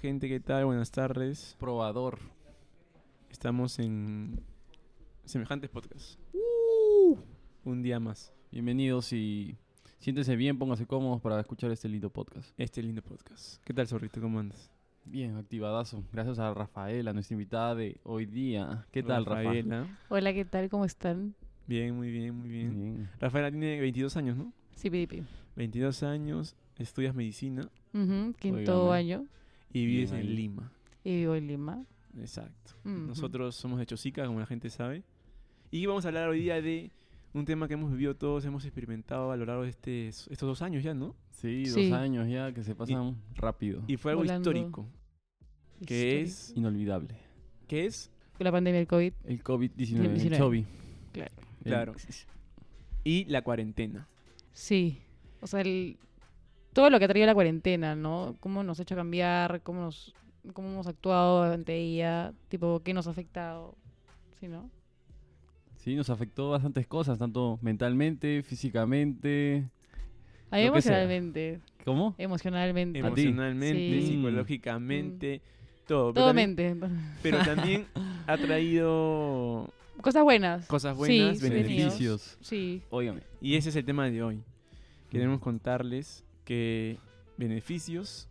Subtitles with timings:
[0.00, 0.64] Gente, ¿qué tal?
[0.64, 1.56] Buenas tardes.
[1.58, 2.18] Probador.
[3.30, 4.40] Estamos en
[5.24, 6.18] semejantes podcasts.
[7.64, 8.32] Un día más.
[8.50, 9.56] Bienvenidos y
[9.98, 12.50] siéntense bien, pónganse cómodos para escuchar este lindo podcast.
[12.56, 13.62] Este lindo podcast.
[13.64, 14.20] ¿Qué tal, Zorrito?
[14.20, 14.70] ¿Cómo andas?
[15.04, 16.02] Bien, activadazo.
[16.12, 18.86] Gracias a Rafaela, nuestra invitada de hoy día.
[18.92, 19.50] ¿Qué tal, Rafaela?
[19.50, 19.98] Rafaela?
[20.08, 20.70] Hola, ¿qué tal?
[20.70, 21.34] ¿Cómo están?
[21.66, 22.74] Bien, muy bien, muy bien.
[22.74, 23.10] Bien.
[23.20, 24.52] Rafaela tiene 22 años, ¿no?
[24.76, 25.22] Sí, pidipi.
[25.56, 28.96] 22 años, estudias medicina Ujú, Quinto Óigame.
[28.96, 29.26] año
[29.72, 30.34] y vives en.
[30.34, 30.72] Lima.
[31.04, 31.84] y vivo en Lima.
[32.18, 32.72] Exacto.
[32.84, 35.04] Nosotros somos de Chosica, como la gente sabe.
[35.70, 36.90] Y vamos a hablar hoy día de
[37.32, 40.62] un tema que hemos vivido todos, hemos experimentado a lo largo de este, estos dos
[40.62, 41.14] años ya, ¿no?
[41.30, 41.88] Sí, Sí.
[41.88, 43.82] dos años ya que se pasan rápido.
[43.86, 44.50] Y fue algo Volando.
[44.50, 44.88] histórico.
[45.86, 46.24] ¿Qué Histórico.
[46.28, 46.52] es?
[46.56, 47.14] Inolvidable.
[47.68, 48.10] ¿Qué es?
[48.40, 49.12] La pandemia del COVID.
[49.24, 50.38] El COVID-19, el 19.
[50.38, 50.64] COVID.
[51.12, 51.32] Claro.
[51.64, 51.94] El- Claro.
[53.04, 54.08] Y la cuarentena.
[54.52, 54.98] Sí.
[55.40, 55.96] O sea, el-
[56.72, 58.36] todo lo que ha traído la cuarentena, ¿no?
[58.40, 60.14] Cómo nos ha hecho cambiar, cómo, nos,
[60.52, 63.74] cómo hemos actuado ante ella, tipo, qué nos ha afectado.
[64.38, 64.70] ¿Sí, no?
[65.76, 69.68] Sí, nos afectó bastantes cosas, tanto mentalmente, físicamente.
[70.52, 71.60] Emocionalmente.
[71.84, 72.14] ¿Cómo?
[72.18, 72.98] Emocionalmente.
[72.98, 74.06] Emocionalmente, Sí.
[74.08, 75.40] psicológicamente,
[75.86, 76.12] todo.
[76.12, 76.88] Pero Todo también, mente.
[77.22, 77.86] pero también
[78.26, 79.68] ha traído
[80.02, 80.66] Cosas buenas.
[80.66, 81.48] cosas buenas, Sí.
[81.48, 82.36] Beneficios.
[82.40, 82.82] Sí.
[82.90, 83.22] Óigame.
[83.40, 84.42] Y ese es el tema de hoy.
[85.10, 86.98] Queremos contarles que
[87.36, 88.28] beneficios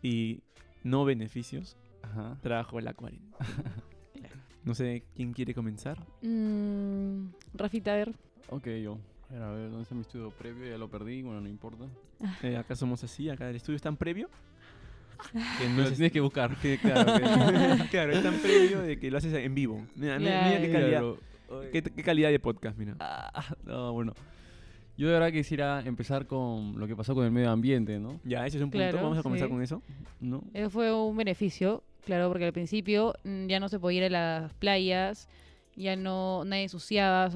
[0.00, 0.42] y
[0.84, 2.38] no beneficios Ajá.
[2.40, 3.36] trajo la cuarentena.
[4.64, 5.98] No sé quién quiere comenzar.
[6.22, 8.12] Mm, Rafita, a ver.
[8.48, 8.96] Ok, yo.
[9.28, 10.70] A ver, a ver, ¿dónde está mi estudio previo?
[10.70, 11.86] Ya lo perdí, bueno, no importa.
[12.44, 14.28] Eh, acá somos así, acá el estudio es tan previo.
[15.58, 16.56] Que No no es tienes que buscar.
[16.62, 19.84] que, claro, que- claro, es tan previo de que lo haces en vivo.
[19.96, 21.18] Mira, mira- mira qué Claro.
[21.50, 22.94] calidad, qué, qué calidad de podcast, mira.
[23.00, 24.14] Ah, no, bueno.
[24.96, 28.20] Yo de verdad quisiera empezar con lo que pasó con el medio ambiente, ¿no?
[28.24, 28.78] Ya, ese es un punto.
[28.84, 29.52] Claro, Vamos a comenzar sí.
[29.54, 29.82] con eso.
[30.20, 30.42] ¿No?
[30.52, 34.42] Eso fue un beneficio, claro, porque al principio mm, ya no se podía ir a
[34.42, 35.28] las playas,
[35.76, 37.30] ya no nadie ensuciaba,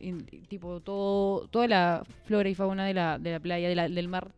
[0.00, 3.88] in- tipo todo, toda la flora y fauna de la, de la playa, de la-
[3.88, 4.32] del mar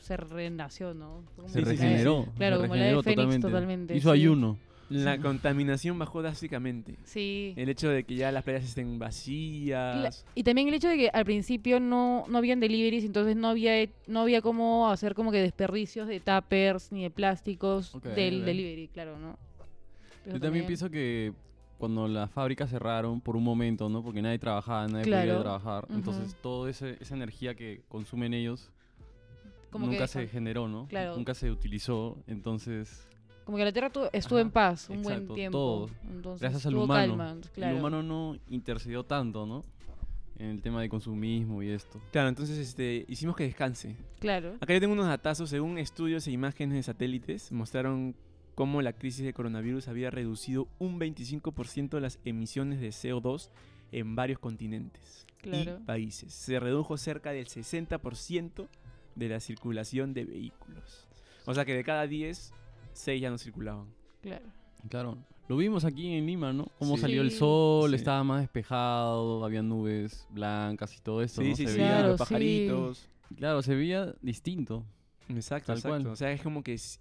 [0.00, 1.22] se renació, ¿no?
[1.36, 2.26] Como Se regeneró.
[2.36, 4.20] Claro, se como la de Fénix, totalmente, Hizo sí.
[4.20, 4.58] ayuno.
[4.90, 6.98] La contaminación bajó drásticamente.
[7.04, 7.54] Sí.
[7.56, 10.24] El hecho de que ya las playas estén vacías.
[10.34, 13.80] Y también el hecho de que al principio no, no habían deliveries, entonces no había
[13.80, 18.88] e- no había cómo hacer como que desperdicios de tuppers ni de plásticos del delivery,
[18.88, 19.38] claro, ¿no?
[20.26, 21.32] Yo también pienso que
[21.78, 24.02] cuando las fábricas cerraron por un momento, ¿no?
[24.02, 25.86] Porque nadie trabajaba, nadie podía trabajar.
[25.90, 28.70] Entonces, toda esa energía que consumen ellos
[29.70, 30.86] Como que nunca se generó, ¿no?
[30.88, 31.16] Claro.
[31.16, 32.16] Nunca se utilizó.
[32.26, 33.06] Entonces,
[33.44, 35.58] Como que la Tierra tu- estuvo en paz un buen tiempo.
[35.58, 35.90] todo.
[36.10, 37.16] Entonces, gracias al humano.
[37.16, 37.72] calma, claro.
[37.74, 39.64] El humano no intercedió tanto, ¿no?
[40.38, 42.00] En el tema de consumismo y esto.
[42.10, 43.96] Claro, entonces este, hicimos que descanse.
[44.18, 44.56] Claro.
[44.60, 45.50] Acá yo tengo unos datazos.
[45.50, 48.16] Según estudios e imágenes de satélites, mostraron
[48.56, 53.50] cómo la crisis de coronavirus había reducido un 25% las emisiones de CO2
[53.92, 55.78] en varios continentes Claro.
[55.82, 56.32] y países.
[56.32, 58.68] Se redujo cerca del 60%
[59.14, 61.06] de la circulación de vehículos.
[61.46, 62.52] O sea que de cada 10,
[62.94, 63.86] 6 ya no circulaban.
[64.22, 64.44] Claro.
[64.88, 65.18] Claro.
[65.48, 66.68] Lo vimos aquí en Lima, ¿no?
[66.78, 67.02] Cómo Sí.
[67.02, 67.96] salió el sol, Sí.
[67.96, 71.56] estaba más despejado, había nubes blancas y todo esto, Sí, ¿no?
[71.56, 72.24] sí, se sí, veía, Claro, los sí.
[72.24, 73.08] pajaritos.
[73.36, 74.84] claro, se veía distinto.
[75.28, 75.98] Exacto, Tal exacto.
[76.02, 76.12] cual.
[76.12, 76.98] O sea, es como que si,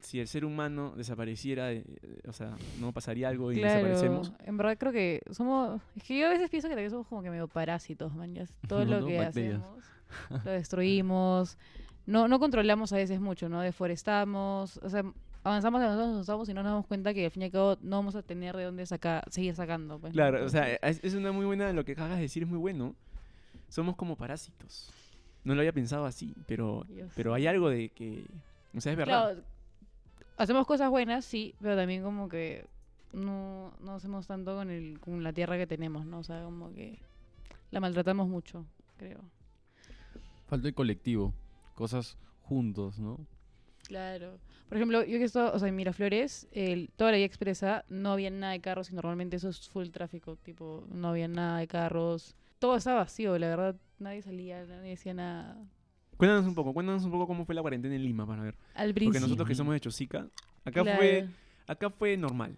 [0.00, 1.84] si el ser humano desapareciera, eh,
[2.28, 3.74] o sea, no pasaría algo y Claro.
[3.88, 4.32] desaparecemos.
[4.44, 5.80] En verdad creo que somos...
[5.96, 8.34] Es que yo a veces pienso que también somos como que medio parásitos, man.
[8.34, 9.06] ya Todo lo ¿no?
[9.06, 9.60] que Bacterias.
[9.62, 9.84] hacemos
[10.44, 11.58] lo destruimos.
[12.06, 13.60] No, no controlamos a veces mucho, ¿no?
[13.62, 14.78] Deforestamos.
[14.82, 15.04] O sea,
[15.44, 17.96] avanzamos, avanzamos, avanzamos y no nos damos cuenta que al fin y al cabo no
[17.96, 19.98] vamos a tener de dónde sacar, seguir sacando.
[19.98, 20.14] pues, ¿no?
[20.14, 22.58] Claro, o sea, es, es una muy buena, lo que acabas de decir es muy
[22.58, 22.94] bueno.
[23.68, 24.90] Somos como parásitos.
[25.44, 27.12] No lo había pensado así, pero, Dios.
[27.14, 28.24] pero hay algo de que,
[28.74, 29.34] o sea, es verdad.
[29.34, 29.42] Claro,
[30.38, 32.66] hacemos cosas buenas, sí, pero también como que
[33.12, 36.20] no, no hacemos tanto con, el, con la tierra que tenemos, ¿no?
[36.20, 36.98] O sea, como que
[37.70, 38.64] la maltratamos mucho,
[38.96, 39.20] creo.
[40.46, 41.34] Falta el colectivo,
[41.74, 43.18] cosas juntos, ¿no?
[43.86, 44.38] Claro.
[44.68, 48.12] Por ejemplo, yo que estoy, o sea, en Miraflores, el, toda la vía expresa no
[48.12, 51.68] había nada de carros y normalmente eso es full tráfico, tipo, no había nada de
[51.68, 52.34] carros.
[52.58, 55.56] Todo estaba vacío, la verdad, nadie salía, nadie decía nada.
[56.16, 58.56] Cuéntanos un poco, cuéntanos un poco cómo fue la cuarentena en Lima para ver.
[58.74, 59.20] Al Porque principio.
[59.20, 60.28] nosotros que somos de Chosica,
[60.64, 61.28] acá claro, fue
[61.66, 62.56] acá fue normal.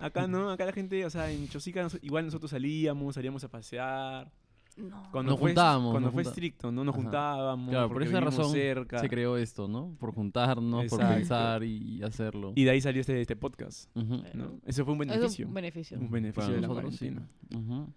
[0.00, 4.30] Acá no, acá la gente, o sea, en Chosica igual nosotros salíamos, salíamos a pasear.
[4.78, 5.02] No.
[5.10, 6.84] Cuando Nos fue, juntábamos, cuando nos fue junta- estricto, ¿no?
[6.84, 7.02] Nos Ajá.
[7.02, 7.70] juntábamos.
[7.70, 8.98] Claro, por esa razón cerca.
[9.00, 9.96] Se creó esto, ¿no?
[9.98, 12.52] Por juntarnos, por pensar y hacerlo.
[12.54, 13.94] Y de ahí salió este, este podcast.
[13.96, 14.60] ¿no?
[14.64, 15.44] Eso fue un beneficio.
[15.44, 17.14] Es un beneficio, Un beneficio Para de la sí.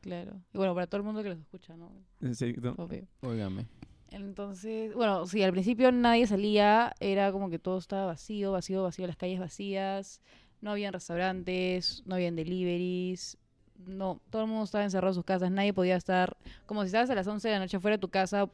[0.01, 0.42] claro.
[0.54, 1.92] Y bueno, para todo el mundo que los escucha, ¿no?
[2.22, 2.74] Exacto.
[2.78, 3.06] Obvio.
[3.22, 3.68] Óigame.
[4.12, 9.07] Entonces, bueno, sí, al principio nadie salía, era como que todo estaba vacío, vacío, vacío,
[9.07, 10.19] las calles vacías,
[10.60, 13.38] no habían restaurantes, no habían deliveries,
[13.86, 17.10] no, todo el mundo estaba encerrado en sus casas, nadie podía estar, como si estabas
[17.10, 18.50] a las 11 de la noche fuera de tu casa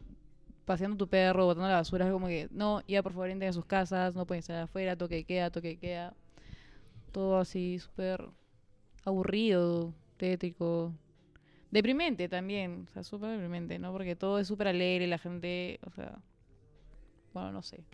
[0.65, 3.53] paseando tu perro, botando la basura, es como que, no, ya por favor entren a
[3.53, 6.13] sus casas, no pueden estar afuera, toque de queda, toque de queda,
[7.13, 8.29] todo así súper
[9.05, 10.93] aburrido, tétrico,
[11.71, 13.93] deprimente también, o sea, súper deprimente, ¿no?
[13.93, 16.19] Porque todo es súper alegre, la gente, o sea,
[17.33, 17.85] bueno, no sé.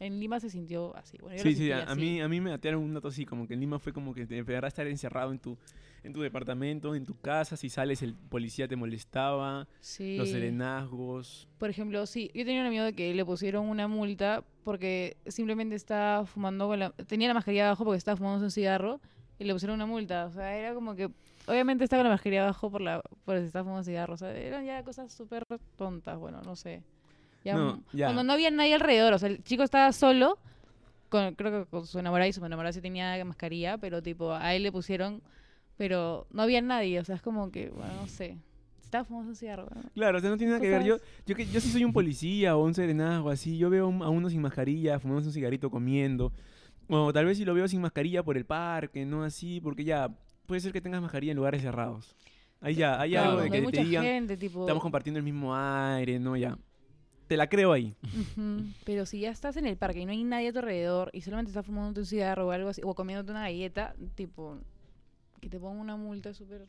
[0.00, 1.18] En Lima se sintió así.
[1.20, 2.00] Bueno, yo lo Sí, sí, a, así.
[2.00, 4.26] mí, a mí me datearon un dato así, como que en Lima fue como que
[4.26, 5.58] te empezarás a estar encerrado en tu,
[6.04, 10.16] en tu departamento, en tu casa, si sales el policía te molestaba, Sí.
[10.16, 11.48] los serenazgos.
[11.58, 16.24] Por ejemplo, sí, yo tenía un amigo que le pusieron una multa porque simplemente estaba
[16.26, 16.90] fumando con la...
[16.90, 19.00] Tenía la mascarilla abajo porque estaba fumando un cigarro
[19.38, 20.26] y le pusieron una multa.
[20.26, 21.10] O sea, era como que...
[21.46, 24.14] Obviamente estaba con la mascarilla abajo por la por si estaba fumando cigarro.
[24.14, 25.42] O sea, eran ya cosas súper
[25.76, 26.82] tontas, bueno, no sé.
[27.44, 28.06] Ya, No, ya.
[28.06, 30.38] Cuando no había nadie alrededor, o sea, el chico estaba solo,
[31.08, 34.54] con, creo que con su enamorada y su enamorada sí tenía mascarilla, pero tipo, a
[34.54, 35.22] él le pusieron,
[35.76, 38.36] pero no había nadie, o sea, es como que, bueno, no sé.
[38.82, 39.66] Estaba fumando un cigarro.
[39.74, 39.82] ¿no?
[39.94, 40.82] Claro, o sea, no tiene nada que ver.
[40.82, 40.96] Yo,
[41.26, 44.30] yo, que, yo sí soy un policía o un serenazgo así, yo veo a uno
[44.30, 46.32] sin mascarilla, fumándose un cigarrito, comiendo.
[46.88, 49.24] O tal vez si lo veo sin mascarilla por el parque, ¿no?
[49.24, 50.08] Así, porque ya
[50.46, 52.16] puede ser que tengas mascarilla en lugares cerrados.
[52.62, 54.60] Ahí ya, hay Claro, algo de hay que mucha te digan, gente, tipo...
[54.60, 56.34] estamos compartiendo el mismo aire, ¿no?
[56.34, 56.56] Ya.
[57.28, 57.94] Te la creo ahí.
[58.84, 61.20] Pero si ya estás en el parque y no hay nadie a tu alrededor y
[61.20, 64.58] solamente estás fumando un cigarro o algo así, o comiéndote una galleta, tipo,
[65.40, 66.62] que te pongan una multa súper...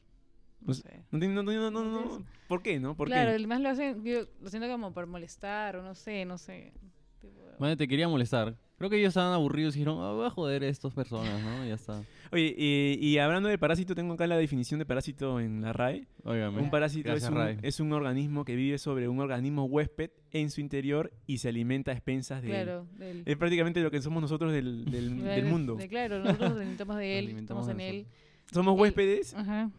[0.59, 1.03] No Pues, sé.
[1.11, 2.93] No, no, no, no, no, ¿Por qué, no?
[2.95, 3.35] ¿Por claro, qué?
[3.35, 6.73] además lo hacen, yo lo siento como por molestar o no sé, no sé.
[7.21, 8.55] Tipo, Bueno, te quería molestar.
[8.77, 11.65] Creo que ellos estaban aburridos y dijeron, ah, voy a joder a estas personas, ¿no?
[11.65, 12.01] Y ya está.
[12.31, 16.07] Oye, y, y hablando de parásito, tengo acá la definición de parásito en la RAE.
[16.23, 16.61] Óigame.
[16.61, 17.57] Un parásito es un, Ray.
[17.61, 21.91] es un organismo que vive sobre un organismo huésped en su interior y se alimenta
[21.91, 22.53] a expensas de él.
[22.63, 25.75] claro, del, Es prácticamente lo que somos nosotros del, del- del del- mundo.
[25.75, 28.07] de- claro, nosotros nos alimentamos de Nos él, alimentamos estamos en de él.
[28.53, 29.69] Somos huéspedes, Ajá.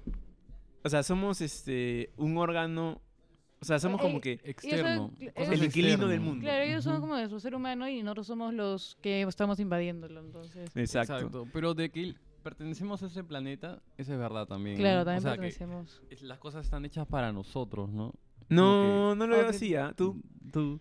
[0.85, 3.01] o sea, somos este un órgano,
[3.61, 5.12] o sea, somos Eh, como que Externo.
[5.37, 6.43] Cosas el inquilino del mundo.
[6.43, 10.71] Claro, ellos son como nuestro ser humano y nosotros somos los que estamos invadiéndolo, entonces.
[10.75, 11.47] Exacto.
[11.53, 14.77] Pero de que pertenecemos a ese planeta, eso es verdad también.
[14.77, 14.81] ¿no?
[14.81, 16.03] Claro, O también sea, pertenecemos.
[16.23, 18.15] las cosas están hechas para nosotros, ¿no?
[18.49, 19.93] No, no lo veo así, ¿ah?
[19.97, 20.21] Tú,
[20.53, 20.81] tú.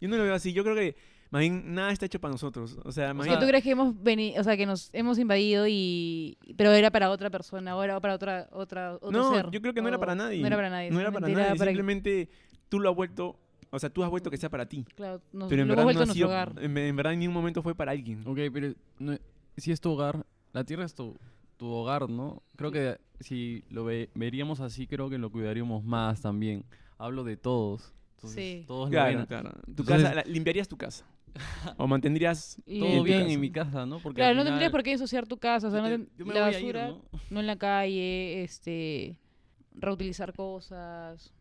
[0.00, 0.52] Yo no lo veo así.
[0.52, 0.96] Yo creo que
[1.30, 2.76] más bien nada está hecho para nosotros.
[2.84, 4.90] O sea, más O sea, bien- ¿tú crees que hemos venido, o sea, que nos
[4.92, 9.34] hemos invadido y pero era para otra persona, o era para otra otra otro no,
[9.34, 9.50] ser?
[9.50, 10.40] yo creo que no era para nadie.
[10.40, 10.90] No era para nadie.
[10.90, 13.36] No era para simplemente para que- tú lo has vuelto,
[13.70, 14.84] o sea, tú has vuelto que sea para ti.
[14.94, 16.52] claro, nos, Pero en lo verdad hemos vuelto no ha nuestro sido, hogar.
[16.64, 18.22] en, en verdad en ningún momento fue para alguien.
[18.26, 19.16] Ok, pero no-
[19.56, 21.16] si es tu hogar, la tierra es tu,
[21.56, 22.42] tu hogar, ¿no?
[22.56, 26.64] Creo que si lo ve- veríamos así, creo que lo cuidaríamos más también.
[26.98, 27.92] Hablo de todos.
[28.16, 28.64] Entonces, Sí.
[28.66, 29.50] Todos lo Claro, ven- claro.
[29.64, 31.06] Tu Entonces- casa, la- limpiarías tu casa.
[31.76, 33.32] O mantendrías Todo bien casa.
[33.32, 33.98] en mi casa, ¿no?
[34.00, 36.26] Porque Claro, no tendrías por qué ensuciar tu casa, o sea, yo no te- yo
[36.26, 37.02] me la voy a ir, basura, ¿no?
[37.30, 39.16] no en la calle, este,
[39.74, 41.32] reutilizar cosas,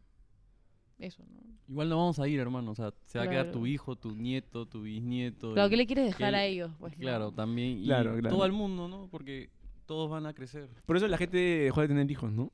[1.00, 1.39] eso, ¿no?
[1.68, 2.71] Igual no vamos a ir, hermano.
[2.71, 5.53] O sea, se va a quedar tu hijo, tu nieto, tu bisnieto.
[5.53, 6.71] Claro, y- ¿qué le quieres dejar que a ellos?
[6.80, 7.00] Pues, no.
[7.00, 7.77] Claro, también.
[7.80, 8.35] Y Claro, claro.
[8.35, 9.07] todo el mundo, ¿no?
[9.12, 9.50] Porque
[9.85, 10.68] todos van a crecer.
[10.88, 12.51] Por eso la gente dejó de tener hijos, ¿no?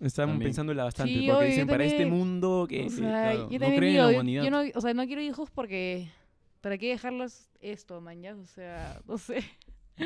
[0.00, 0.48] Estaban También.
[0.48, 1.12] pensándola bastante.
[1.12, 2.86] Sí, porque obvio, dicen, yo para este mundo que...
[2.86, 4.44] O sea, claro, yo no creen en la yo- humanidad.
[4.44, 6.08] yo no, o sea, no quiero hijos porque,
[6.66, 8.42] ¿para qué dejarlos esto, mañana?
[8.42, 9.44] O sea, no sé.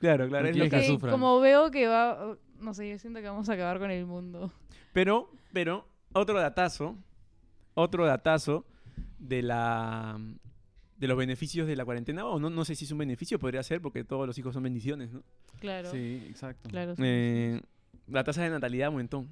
[0.00, 0.48] Claro, claro.
[0.48, 1.12] Es lo que sufran.
[1.12, 4.50] como veo que va, no sé, yo siento que vamos a acabar con el mundo.
[4.92, 6.96] Pero, pero, otro datazo,
[7.74, 8.66] otro datazo
[9.18, 10.18] de la
[10.96, 13.62] de los beneficios de la cuarentena, o no, no sé si es un beneficio, podría
[13.62, 15.22] ser, porque todos los hijos son bendiciones, ¿no?
[15.60, 16.68] Claro, Sí, exacto.
[16.68, 16.96] claro.
[16.96, 17.60] sí, Eh,
[18.08, 19.26] la tasa de natalidad aumentó.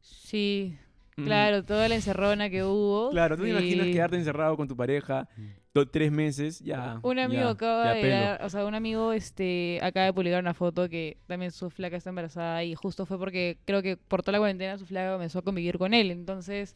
[0.00, 0.78] Sí.
[1.24, 3.10] Claro, toda la encerrona que hubo.
[3.10, 5.28] Claro, tú te imaginas quedarte encerrado con tu pareja
[5.74, 6.98] do- tres meses, ya.
[7.02, 8.14] Un amigo Ya, acaba ya de pelo.
[8.14, 11.96] llegar, o sea, un amigo este acaba de publicar una foto que también su flaca
[11.96, 15.38] está embarazada y justo fue porque creo que por toda la cuarentena su flaca comenzó
[15.40, 16.74] a convivir con él, entonces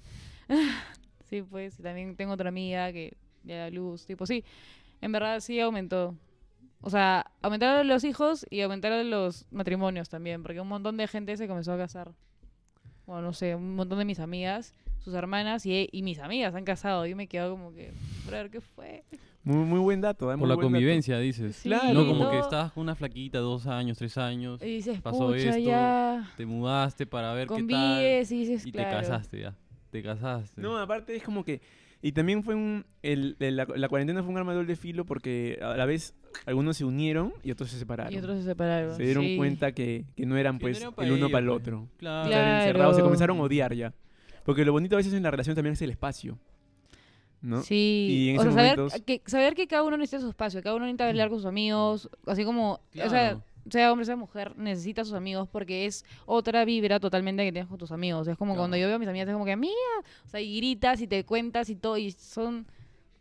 [1.30, 4.44] sí, pues, y también tengo otra amiga que ya da luz, tipo, sí,
[5.00, 6.14] en verdad sí aumentó.
[6.84, 11.36] O sea, aumentaron los hijos y aumentaron los matrimonios también, porque un montón de gente
[11.36, 12.12] se comenzó a casar.
[13.06, 16.64] Bueno, no sé, un montón de mis amigas, sus hermanas y, y mis amigas han
[16.64, 17.06] casado.
[17.06, 17.92] Y me quedo como que,
[18.30, 19.04] ver ¿qué fue?
[19.44, 20.26] Muy, muy buen dato.
[20.26, 20.34] ¿eh?
[20.34, 20.72] Por Muy la buen dato.
[20.72, 21.56] convivencia, dices.
[21.56, 21.92] Sí, Claro.
[21.94, 25.38] No como que estabas con una flaquita, dos años, tres años, Y dices, pasó pucha,
[25.38, 27.58] esto, ya te mudaste para ver qué tal.
[27.60, 28.90] convives y dices, Y claro.
[28.90, 29.56] te casaste ya.
[29.90, 30.60] Te casaste.
[30.60, 31.60] No, aparte es como que.
[32.00, 32.86] Y también fue un.
[33.02, 36.14] El, el- la, la cuarentena fue un arma de doble filo porque a la vez
[36.46, 38.12] algunos se unieron y otros se separaron.
[38.12, 38.96] Y otros se separaron.
[38.96, 39.36] se dieron sí.
[39.36, 41.60] cuenta que, que no eran Que no pues eran el uno ellos, para el pues.
[41.60, 41.88] otro.
[41.98, 42.28] Claro.
[42.28, 42.60] Claro.
[42.60, 43.92] encerrados, se comenzaron a odiar ya.
[44.44, 46.38] Porque lo bonito a veces en la relación también es el espacio.
[47.40, 47.62] ¿no?
[47.62, 50.28] Sí, Y en o sea, esos saber momentos- que, saber que cada uno necesita su
[50.28, 54.14] espacio, cada uno necesita hablar con sus amigos, así como, o sea, sea hombre, sea
[54.16, 58.28] mujer, necesita a sus amigos porque es otra vibra totalmente que tienes con tus amigos.
[58.28, 58.62] Es como Claro.
[58.62, 59.74] cuando yo veo a mis amigas, es como que, amiga,
[60.24, 62.66] o sea, y gritas y te cuentas y todo, y son...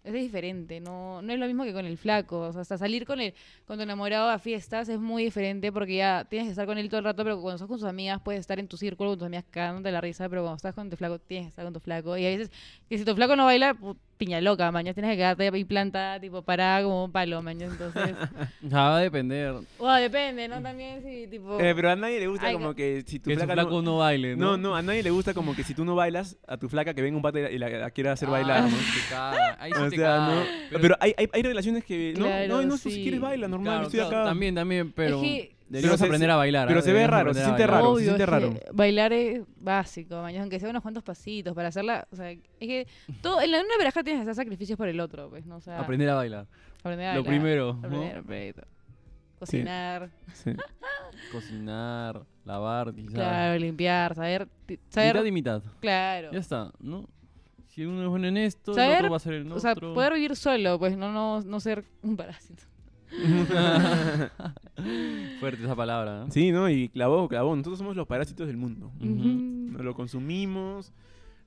[0.03, 2.39] Es diferente, no, no es lo mismo que con el flaco.
[2.39, 5.97] O sea, hasta salir con el, con tu enamorado a fiestas es muy diferente porque
[5.97, 8.19] ya tienes que estar con él todo el rato, pero cuando estás con tus amigas
[8.23, 10.89] puedes estar en tu círculo con tus amigas cagándote la risa, pero cuando estás con
[10.89, 12.17] tu flaco tienes que estar con tu flaco.
[12.17, 12.49] Y a veces,
[12.89, 13.77] que si tu flaco no baila,
[14.21, 17.71] piña loca, mañana tienes que quedarte ahí plantada, tipo parada como un palo, mañana.
[17.71, 18.15] Entonces,
[18.61, 19.55] Ya va a depender.
[19.79, 20.61] bueno, depende, ¿no?
[20.61, 21.59] También si, tipo...
[21.59, 23.71] Eh, pero a nadie le gusta Ay, como que si tu Que su flaca flaco
[23.77, 23.81] no...
[23.81, 24.51] no baile, ¿no?
[24.51, 26.93] No, no, a nadie le gusta como que si tú no bailas, a tu flaca
[26.93, 28.77] que venga un pata y la, y la quiera hacer Ah, bailar, ¿no?
[29.57, 30.17] Ahí sí O sea.
[30.71, 30.79] ¿no?
[30.79, 32.13] Pero, hay, hay, hay relaciones que...
[32.15, 32.91] No, Claro, no, no, sí.
[32.91, 34.29] si quieres baila, normal, Claro, estoy claro, acá.
[34.29, 36.67] También, también, pero que- deberíamos se- aprender a bailar.
[36.67, 36.83] pero ¿ah?
[36.83, 41.03] se ve raro, se siente raro, se siente bailar es básico, aunque sea unos cuantos
[41.03, 42.87] pasitos para hacerla, o sea, es que
[43.21, 45.55] todo, en la- una pareja tienes que hacer sacrificios por el otro, pues, ¿no?
[45.57, 46.47] O sea, Aprender a bailar.
[46.79, 47.79] aprender a Lo bailar, primero,
[49.39, 50.51] cocinar, Sí.
[51.31, 53.13] Cocinar, lavar, quizás.
[53.13, 55.61] claro, limpiar, saber, ti- Mitad saber, y mitad.
[55.79, 57.05] claro, Ya está, ¿no?
[57.67, 59.55] Si uno es bueno en esto, el Saber- otro va a ser el otro.
[59.55, 62.63] o sea, poder vivir solo, pues, no, no, no ser un parásito.
[65.39, 66.23] Fuerte esa palabra.
[66.23, 66.27] ¿eh?
[66.31, 66.69] Sí, ¿no?
[66.69, 67.55] Y clavó, clavó.
[67.55, 68.91] Nosotros somos los parásitos del mundo.
[68.99, 70.93] Nos lo consumimos,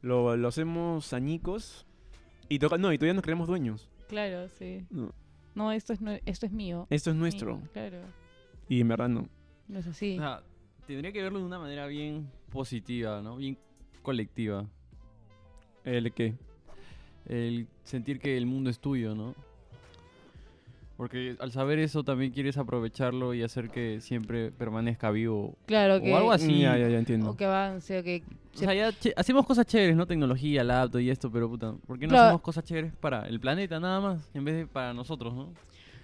[0.02, 1.86] lo, lo hacemos añicos
[2.48, 3.88] y, toca, no, y todavía nos creemos dueños.
[4.08, 4.84] Claro, sí.
[4.90, 5.12] No,
[5.54, 6.86] No, esto es, esto es mío.
[6.90, 7.60] esto es nuestro.
[7.72, 7.98] Claro,
[8.68, 9.28] Y en verdad no.
[9.68, 10.16] no es así.
[10.18, 10.42] O sea,
[10.86, 13.36] tendría que verlo de una manera bien positiva, ¿no?
[13.36, 13.58] Bien
[14.02, 14.66] colectiva.
[15.84, 16.34] ¿El qué?
[17.26, 19.34] El sentir que el mundo es tuyo, ¿no?
[20.96, 25.56] Porque al saber eso también quieres aprovecharlo y hacer que siempre permanezca vivo.
[25.66, 26.60] Claro que, O algo así.
[26.60, 27.30] Ya, ya, ya entiendo.
[27.30, 28.22] o que avance, o que
[28.54, 30.06] O sea, ya hacemos cosas chéveres, ¿no?
[30.06, 32.24] Tecnología, laptop y esto, pero puta, ¿por qué no Claro.
[32.26, 34.30] hacemos cosas chéveres para el planeta nada más?
[34.34, 35.52] En vez de para nosotros, ¿no?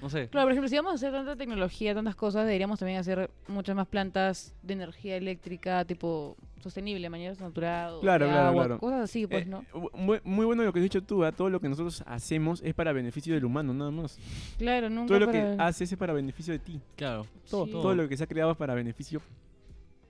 [0.00, 0.28] No sé.
[0.28, 3.76] Claro, por ejemplo, si vamos a hacer tanta tecnología, tantas cosas, deberíamos también hacer muchas
[3.76, 8.78] más plantas de energía eléctrica, tipo sostenible, mañana natural, Claro, de claro, agua, claro.
[8.80, 9.64] cosas así, pues, Eh, ¿no?
[9.94, 11.32] muy, muy bueno lo que has dicho tú, ¿ah?
[11.32, 14.18] todo lo que nosotros hacemos es para beneficio del humano, nada más.
[14.58, 16.80] Claro, nunca Todo lo que haces es para beneficio de ti.
[16.96, 17.26] Claro.
[17.50, 17.72] Todo, Sí.
[17.72, 19.20] todo lo que se ha creado es para beneficio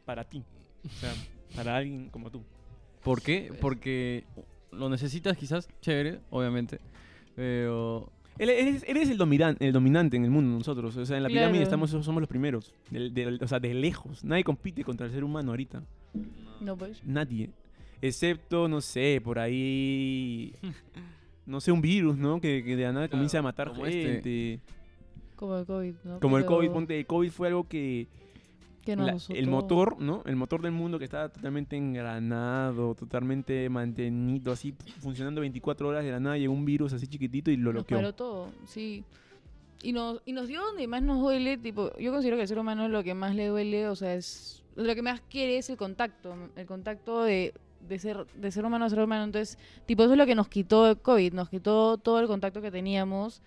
[0.04, 0.42] para ti.
[0.84, 1.12] O sea,
[1.54, 2.42] para alguien como tú.
[3.04, 3.52] ¿Por qué?
[3.60, 4.24] Porque
[4.72, 6.80] lo necesitas quizás, chévere, obviamente.
[7.36, 10.96] Pero Él- Eres, eres el, dominan- el dominante en el mundo, nosotros.
[10.96, 11.84] O sea, en la pirámide Claro.
[11.86, 12.72] estamos, somos los primeros.
[13.42, 14.24] O sea, de lejos.
[14.24, 15.82] Nadie compite contra el ser humano ahorita.
[16.60, 17.02] No, pues.
[17.04, 17.50] Nadie.
[18.02, 20.54] Excepto, no sé, por ahí.
[21.46, 22.40] No sé, un virus, ¿no?
[22.40, 24.02] Que, que de la nada Claro, comienza a matar como este.
[24.12, 24.60] gente.
[25.36, 26.20] Como el COVID, ¿no?
[26.20, 28.06] Como el COVID, ponte, el COVID fue algo que.
[28.84, 30.22] Que la- nos el motor, ¿no?
[30.26, 36.10] El motor del mundo que estaba totalmente engranado, totalmente mantenido, así funcionando 24 horas de
[36.12, 38.12] la nada, llegó un virus así chiquitito y lo bloqueó.
[38.14, 39.04] todo, sí.
[39.82, 42.58] Y nos, y nos dio donde más nos duele, tipo, yo considero que al ser
[42.58, 45.76] humano lo que más le duele, o sea, es, lo que más quiere es el
[45.78, 47.54] contacto, el contacto de,
[47.88, 49.24] de ser, de ser humano a ser humano.
[49.24, 49.56] Entonces,
[49.86, 52.70] tipo, eso es lo que nos quitó el COVID, nos quitó todo el contacto que
[52.70, 53.40] teníamos.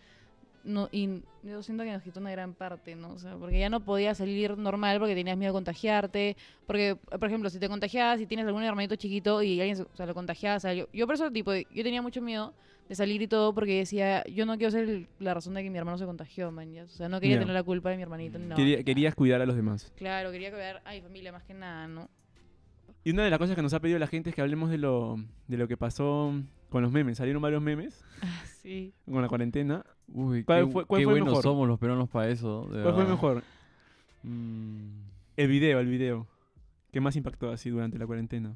[0.63, 3.12] No, y yo siento que nos quitó una gran parte, ¿no?
[3.13, 6.38] O sea, porque ya no podías salir normal porque tenías miedo a contagiarte.
[6.65, 10.05] Porque, por ejemplo, si te contagiabas y tienes algún hermanito chiquito y alguien o sea,
[10.05, 12.53] lo contagiabas, o sea, yo, yo por eso, tipo, yo tenía mucho miedo
[12.88, 15.70] de salir y todo porque decía, yo no quiero ser el- la razón de que
[15.70, 16.74] mi hermano se contagió, man.
[16.79, 18.39] O sea, no quería tener la culpa de mi hermanito.
[18.39, 18.55] ni nada.
[18.55, 19.91] Quería- querías cuidar a los demás.
[19.98, 22.10] Claro, quería cuidar a mi familia más que nada, ¿no?
[23.03, 24.77] Y una de las cosas que nos ha pedido la gente es que hablemos de
[24.77, 25.17] lo,
[25.50, 26.34] de lo que pasó
[26.70, 27.17] con los memes.
[27.17, 28.93] Salieron varios memes Ah, sí.
[29.05, 29.86] con la cuarentena.
[30.13, 31.43] Uy, ¿Cuál qué, fue- cuál qué fue buenos mejor?
[31.43, 32.67] somos los peruanos para eso.
[32.72, 33.10] de ¿Cuál fue verdad.
[33.10, 33.43] mejor?
[34.24, 34.88] Mm,
[35.38, 36.27] El video, el video.
[36.91, 38.55] ¿Qué más impactó así durante la cuarentena?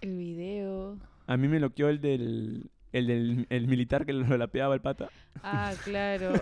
[0.00, 0.98] El video.
[1.26, 5.08] A mí me loqueó el del, el del el militar que lo lapeaba el pata.
[5.42, 6.32] Ah, claro.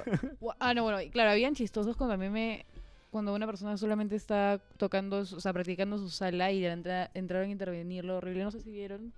[0.40, 2.66] Gua- ah, no, bueno, y claro, habían chistosos cuando a mí me...
[3.10, 7.10] Cuando una persona solamente está tocando, su- o sea, practicando su sala y de la
[7.14, 8.42] entraron a intervenirlo horrible.
[8.42, 9.12] No sé si vieron.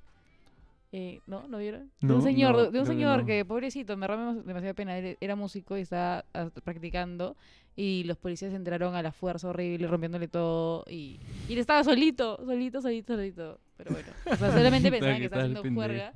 [0.97, 1.49] Eh, ¿No?
[1.49, 1.91] ¿No vieron?
[2.01, 4.75] de No, un señor, no, de- de un que señor que, pobrecito, me da demasiada
[4.75, 4.97] pena.
[4.97, 7.37] Él era músico y estaba ah, practicando
[7.75, 12.37] y los policías entraron a la fuerza horrible, rompiéndole todo y, y él estaba solito,
[12.47, 13.59] solito, solito, solito.
[13.77, 16.13] Pero bueno, o sea, solamente pensaban que estaba haciendo juerga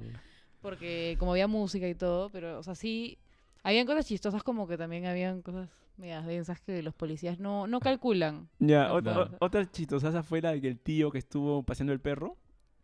[0.63, 3.19] porque como había música y todo, pero, o sea, sí,
[3.65, 7.81] habían cosas chistosas como que también habían cosas medias densas que los policías no, no
[7.81, 8.49] calculan.
[8.61, 12.37] Ya, Ah, otra, otra chistosa fue la del tío que estuvo paseando el perro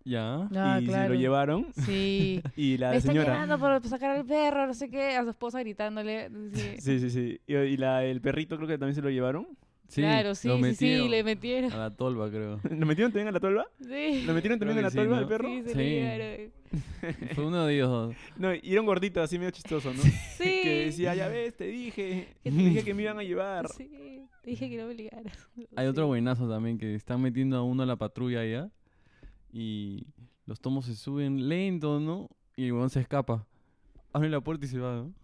[0.05, 0.49] Ya.
[0.55, 1.15] Ah, y se claro.
[1.15, 1.67] lo llevaron.
[1.87, 2.43] Sí.
[2.57, 3.33] Y la Me están señora.
[3.33, 6.31] llevando por sacar al perro, no sé qué, a su esposa gritándole.
[6.53, 6.77] Sí.
[6.79, 7.41] Sí, sí, sí.
[7.47, 9.47] Y, y la, el perrito creo que también se lo llevaron.
[9.89, 11.71] Sí, claro, sí, lo sí, sí, le metieron.
[11.73, 12.59] A la tolva, creo.
[12.71, 13.67] ¿Lo metieron también a la tolva?
[13.81, 14.23] Sí.
[14.27, 15.23] ¿Lo metieron también en la sí, tolva ¿no?
[15.23, 15.49] al perro?
[15.49, 17.15] Sí, se Sí.
[17.35, 18.17] Fue uno de ellos dos.
[18.37, 20.03] No, y era un gordito así medio chistoso, ¿no?
[20.03, 20.61] Sí.
[20.63, 23.69] Que decía, ya ves, te dije, te dije que me iban a llevar.
[23.69, 25.49] Sí, te dije que no me ligaras.
[25.77, 28.71] Hay otro buenazo también que están metiendo a uno a la patrulla allá
[29.57, 30.07] y
[30.47, 32.29] los tomos se suben lento, ¿no?
[32.57, 33.47] Y el weón se escapa.
[34.13, 35.15] Abre la puerta y se va, ¿no?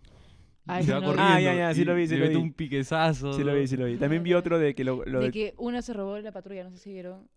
[0.66, 1.22] Ay, se va corriendo.
[1.22, 2.42] Ah, ya, ya, sí lo vi, sí le lo mete vi.
[2.42, 3.32] un piquezazo.
[3.32, 3.96] Sí lo vi, sí lo vi.
[3.96, 5.04] También vi otro de que lo...
[5.04, 7.28] lo De de- que uno se robó la patrulla, no sé si vieron.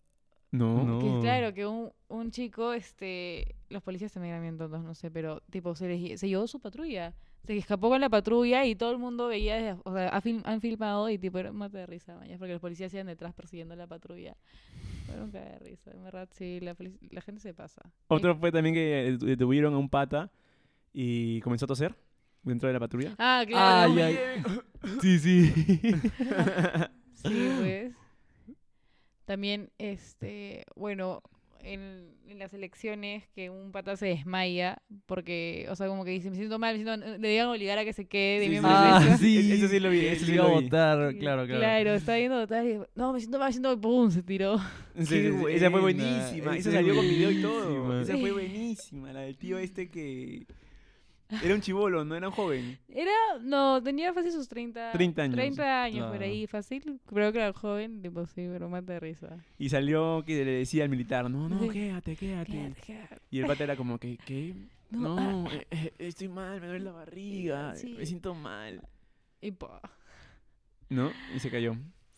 [0.51, 0.83] No.
[0.83, 0.99] No.
[0.99, 5.09] Que claro, que un, un chico, este, los policías también eran bien tontos, no sé,
[5.09, 7.15] pero tipo se, les se llevó su patrulla.
[7.45, 11.17] Se escapó con la patrulla y todo el mundo veía, o sea, han filmado y
[11.17, 14.37] tipo era un mate de risa, mañas, porque los policías iban detrás persiguiendo la patrulla.
[15.05, 16.73] Fue un de risa, en verdad, sí, la,
[17.21, 17.81] gente se pasa.
[18.07, 20.31] Otro fue también que detu- detuvieron a un pata
[20.93, 21.93] y comenzó a toser
[22.43, 23.15] dentro de la patrulla.
[23.17, 23.93] Ah, claro.
[23.93, 24.17] Ay, ay.
[25.01, 25.53] Sí, sí.
[27.13, 27.93] Sí, pues.
[29.25, 31.21] También, este, bueno,
[31.63, 36.29] en, en las elecciones que un pata se desmaya porque, o sea, como que dice,
[36.29, 38.71] me siento mal, me siento, le debían obligar a que se quede de Sí, miembro
[38.71, 39.51] sí, de ah, sí.
[39.53, 40.63] Eso sí lo vi, eso sí iba a lo vi.
[40.65, 41.59] votar, claro, claro.
[41.59, 44.59] Claro, está viendo votar y no, me siento mal, me siento mal, pum, se tiró.
[45.03, 46.55] Sí, Esa fue buenísima.
[46.55, 48.01] Esa salió con video y todo.
[48.01, 49.11] Esa fue buenísima.
[49.11, 50.45] La del tío este que...
[51.43, 52.77] Era un chivolo, no era un joven.
[52.89, 53.11] Era,
[53.41, 55.35] no, tenía fácil sus 30, 30 años.
[55.35, 56.99] 30 años por ahí, fácil.
[57.05, 59.37] Creo que era joven, tipo, sí, pero mata de risa.
[59.57, 61.69] Y salió que le decía al militar, no, no, Sí.
[61.69, 62.51] quédate, quédate.
[62.51, 63.17] Quédate, quédate.
[63.31, 64.53] Y el pata era como que, ¿qué?
[64.91, 67.95] No, No, eh, eh, estoy mal, me duele la barriga, Sí.
[67.97, 68.81] me siento mal.
[69.41, 69.81] Y pa.
[70.89, 71.11] ¿No?
[71.35, 71.75] Y se cayó.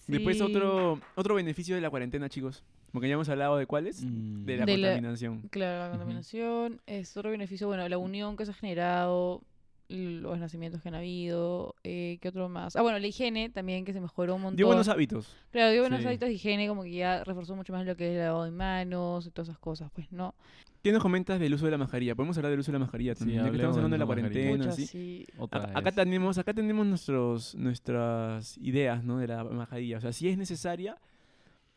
[0.07, 2.63] Después otro, otro beneficio de la cuarentena, chicos.
[2.95, 4.03] Porque ya hemos hablado de cuáles.
[4.03, 4.45] Mm.
[4.45, 5.41] De la De la- contaminación.
[5.51, 9.41] Claro, la contaminación es otro beneficio, bueno, la unión que se ha generado,
[9.87, 12.75] los nacimientos que han habido, eh, ¿qué otro más?
[12.75, 14.55] Ah, bueno, la higiene también que se mejoró un montón.
[14.57, 15.35] Dio buenos hábitos.
[15.51, 16.07] Claro, dio buenos Sí.
[16.07, 18.51] hábitos de higiene, como que ya reforzó mucho más lo que es el lavado de
[18.51, 20.33] manos y todas esas cosas, pues, ¿no?
[20.81, 22.15] ¿Qué nos comentas del uso de la mascarilla?
[22.15, 23.43] Podemos hablar del uso de la mascarilla Sí, también.
[23.43, 24.85] ya que estamos hablando de la la cuarentena, Pucha, ¿sí?
[24.87, 25.25] sí.
[25.39, 29.17] Acá, acá tenemos, acá tenemos nuestros, nuestras ideas, ¿no?
[29.17, 29.97] De la mascarilla.
[29.97, 30.97] O sea, si es necesaria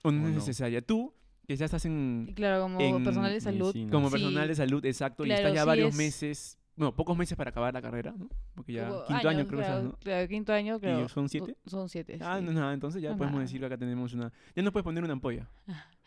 [0.03, 0.37] o no O es no.
[0.37, 0.83] necesaria.
[0.83, 1.13] Tú,
[1.47, 3.91] que ya estás Y en, claro, como en personal de salud, medicina.
[3.91, 4.13] como Sí.
[4.13, 7.51] personal de salud, exacto, y estás ya sí varios es- meses, bueno, pocos meses para
[7.51, 8.29] acabar la carrera, ¿no?
[8.55, 9.99] Porque ya hubo quinto año creo que claro, estás, ¿no?
[9.99, 11.09] Claro, quinto año, claro.
[11.09, 11.57] son siete?
[11.67, 12.19] Son siete.
[12.21, 12.45] Ah, sí.
[12.45, 13.45] no, nada, entonces ya No, podemos nada.
[13.47, 14.31] decir que acá tenemos una...
[14.55, 15.49] Ya no puedes poner una ampolla,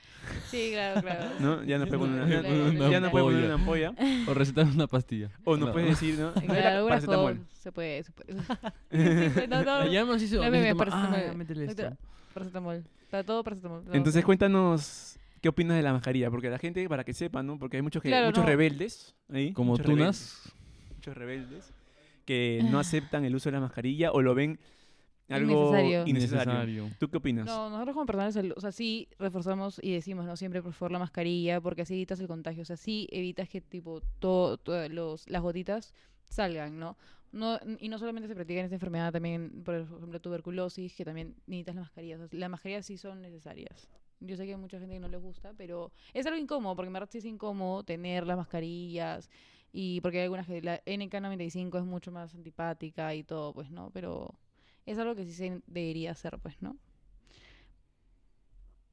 [0.49, 1.25] Sí, claro, claro.
[1.39, 1.63] ¿no?
[1.63, 3.89] Ya no puedes poner una, Claro, ya- claro, ya no puedes poner ampolla.
[3.89, 4.31] una ampolla.
[4.31, 5.31] O recetar una pastilla.
[5.43, 5.73] O nos No.
[5.73, 6.31] puedes decir, ¿no?
[6.41, 7.45] Y Claro, Paracetamol.
[7.51, 8.33] se puede, se puede.
[8.33, 11.97] Sí, no, no, Ya parece más- que Ah, métele esto.
[12.33, 12.83] Paracetamol.
[13.09, 13.83] Para todo paracetamol.
[13.83, 17.57] todo, Entonces cuéntanos qué opinas de la mascarilla, porque la gente, para que sepa, ¿no?
[17.59, 18.49] Porque hay muchos, que, Claro, muchos no.
[18.49, 19.53] rebeldes ahí.
[19.53, 20.41] Como muchos tunas.
[20.45, 21.73] rebeldes, muchos rebeldes
[22.25, 24.59] que no aceptan el uso de la mascarilla o lo ven
[25.29, 26.07] algo Innecesario.
[26.07, 26.89] innecesario.
[26.99, 27.45] ¿Tú qué opinas?
[27.45, 30.35] No, nosotros como personal de salud, o sea, sí reforzamos y decimos, ¿no?
[30.35, 32.61] Siempre por favor la mascarilla, porque así evitas el contagio.
[32.61, 35.93] O sea, sí evitas que, tipo, todo, todo los, las gotitas
[36.25, 36.97] salgan, ¿no?
[37.31, 41.35] No, y no solamente se practica en esta enfermedad, también, por ejemplo, tuberculosis, que también
[41.47, 42.33] necesitas las mascarillas.
[42.33, 43.87] Las mascarillas sí son necesarias.
[44.19, 46.87] Yo sé que hay mucha gente que no les gusta, pero es algo incómodo, porque
[46.87, 49.29] en verdad sí es incómodo tener las mascarillas.
[49.71, 53.91] Y porque hay algunas que la NK95 es mucho más antipática y todo, pues, ¿no?
[53.91, 54.35] Pero
[54.85, 56.77] es algo que sí se debería hacer, pues, ¿no?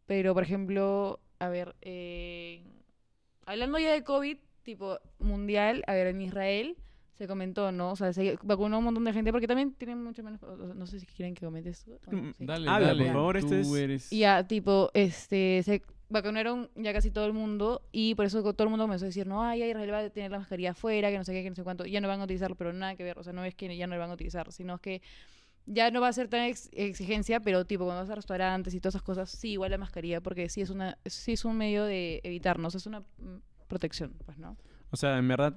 [0.07, 2.63] Pero, por ejemplo, a ver, eh,
[3.47, 6.77] hablando ya de COVID, tipo mundial, a ver, en Israel
[7.19, 7.91] se comentó, ¿no?
[7.93, 10.43] O sea, se vacunó un montón de gente porque también tienen mucho menos...
[10.43, 11.91] o sea, No sé si quieren que comente esto.
[12.11, 12.47] Mm, sí.
[12.47, 13.05] Dale, Habla, dale.
[13.05, 14.13] por favor, este es- eres.
[14.13, 18.63] Y ya, tipo, este, se vacunaron ya casi todo el mundo y por eso todo
[18.65, 21.19] el mundo comenzó a decir, no, ay, Israel va a tener la mascarilla afuera, que
[21.19, 23.05] no sé qué, que no sé cuánto, ya no van a utilizarlo, pero nada que
[23.05, 25.03] ver, o sea, no es que ya no lo van a utilizar, sino es que
[25.67, 28.81] ya no va a ser tan ex- exigencia, pero tipo, cuando vas a restaurantes y
[28.81, 31.85] todas esas cosas, sí, igual la mascarilla, porque sí es, una, sí es un medio
[31.85, 34.57] de evitarnos, es una mm, protección, pues, ¿no?
[34.91, 35.55] O sea, en verdad,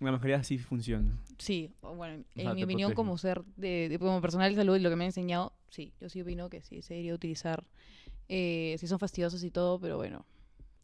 [0.00, 1.18] la mascarilla sí funciona.
[1.38, 2.94] Sí, bueno, en sea, mi opinión protege.
[2.96, 5.92] como ser, de, de- como personal de salud y lo que me han enseñado, sí,
[6.00, 7.64] yo sí opino que sí se debería utilizar,
[8.28, 10.24] eh, si son fastidiosos y todo, pero bueno.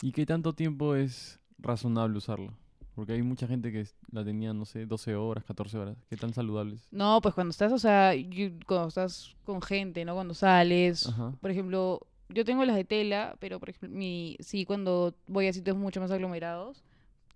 [0.03, 2.53] ¿Y qué tanto tiempo es razonable usarlo?
[2.95, 5.97] Porque hay mucha gente que la tenía, no sé, 12 horas, 14 horas.
[6.09, 6.89] ¿Qué tan saludables?
[6.91, 10.15] No, pues cuando estás, o sea, yo- cuando estás con gente, ¿no?
[10.15, 11.33] Cuando sales, Ajá.
[11.41, 12.01] por ejemplo,
[12.31, 16.01] yo tengo las de tela, pero por ejemplo, mi, sí, cuando voy a sitios mucho
[16.01, 16.83] más aglomerados,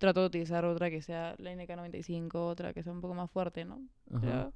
[0.01, 3.63] trato de utilizar otra que sea la NK95, otra que sea un poco más fuerte,
[3.63, 3.79] ¿no?
[4.11, 4.51] Ajá.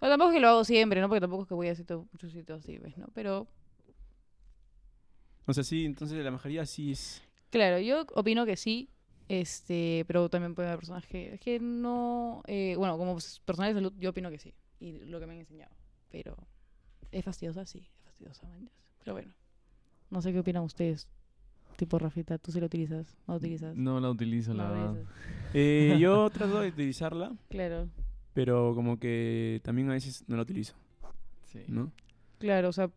[0.00, 1.08] Pero, tampoco es que lo hago siempre, ¿no?
[1.08, 2.96] Porque tampoco es que voy a sitios, muchos sitios así, ¿ves?
[2.96, 3.06] ¿no?
[3.14, 3.46] Pero
[5.46, 7.22] O sea, sí, entonces la mascarilla sí es...
[7.50, 8.88] Claro, yo opino que sí,
[9.28, 13.92] este, pero también puede haber personas que, que no, eh, bueno, como personal de salud,
[13.98, 15.74] yo opino que sí, y lo que me han enseñado,
[16.08, 16.36] pero
[17.12, 19.34] es fastidiosa, sí, es fastidiosa, man, pero bueno.
[20.08, 21.08] No sé qué opinan ustedes.
[21.76, 23.16] Tipo, Rafita, ¿tú sí lo utilizas?
[23.26, 23.76] ¿No lo utilizas?
[23.76, 24.96] No la utilizo, la verdad.
[25.54, 27.88] Eh, yo trato de utilizarla, Claro,
[28.34, 30.74] pero como que también a veces no la utilizo,
[31.46, 31.60] Sí.
[31.68, 31.90] ¿no?
[32.38, 32.90] claro, o sea...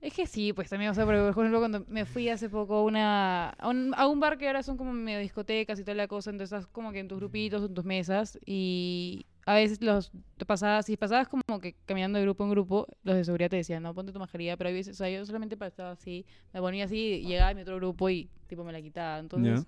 [0.00, 2.82] Es que sí, pues también, o sea, por ejemplo, cuando me fui hace poco a,
[2.82, 6.08] una, a, un, a un bar que ahora son como medio discotecas y toda la
[6.08, 10.12] cosa, entonces estás como que en tus grupitos, en tus mesas, y a veces los
[10.46, 13.82] pasabas, si pasabas como que caminando de grupo en grupo, los de seguridad te decían,
[13.82, 16.84] no, ponte tu mascarilla, pero hay veces, o sea, yo solamente pasaba así, me ponía
[16.84, 19.66] así, y llegaba a mi otro grupo y tipo me la quitaba, entonces...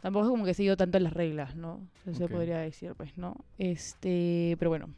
[0.00, 1.84] Tampoco es como que sigo tanto las reglas, ¿no?
[2.06, 3.34] Eso se podría decir, pues, ¿no?
[3.58, 4.90] Este, pero bueno.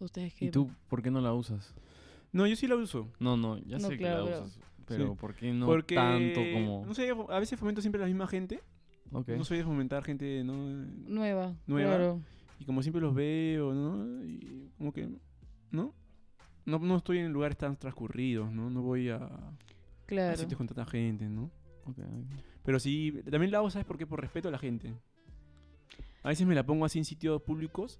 [0.00, 0.46] ¿Ustedes qué?
[0.46, 1.72] ¿Y tú por qué no la usas?
[2.32, 3.08] No, yo sí la uso.
[3.20, 4.58] No, no, ya No, sé claro, que la pero- usas.
[4.86, 5.18] Pero Sí.
[5.20, 6.84] ¿por qué no Porque, tanto como...?
[6.84, 8.60] no sé, a veces fomento siempre la misma gente.
[9.12, 10.54] No soy de fomentar gente, ¿no?
[11.06, 11.54] Nueva.
[11.66, 11.96] Nueva.
[11.96, 12.22] Claro.
[12.58, 14.24] Y como siempre los veo, ¿no?
[14.24, 15.08] Y como que,
[15.70, 15.94] ¿no?
[16.64, 18.70] No, no estoy en lugares tan transcurridos, ¿no?
[18.70, 19.52] No voy a, a
[20.06, 20.36] Claro.
[20.36, 21.50] sitios con tanta gente, ¿no?
[21.84, 22.40] ok, ok.
[22.64, 24.06] Pero sí, también la hago, ¿sabes por qué?
[24.06, 24.94] Por respeto a la gente.
[26.22, 27.98] A veces me la pongo así en sitios públicos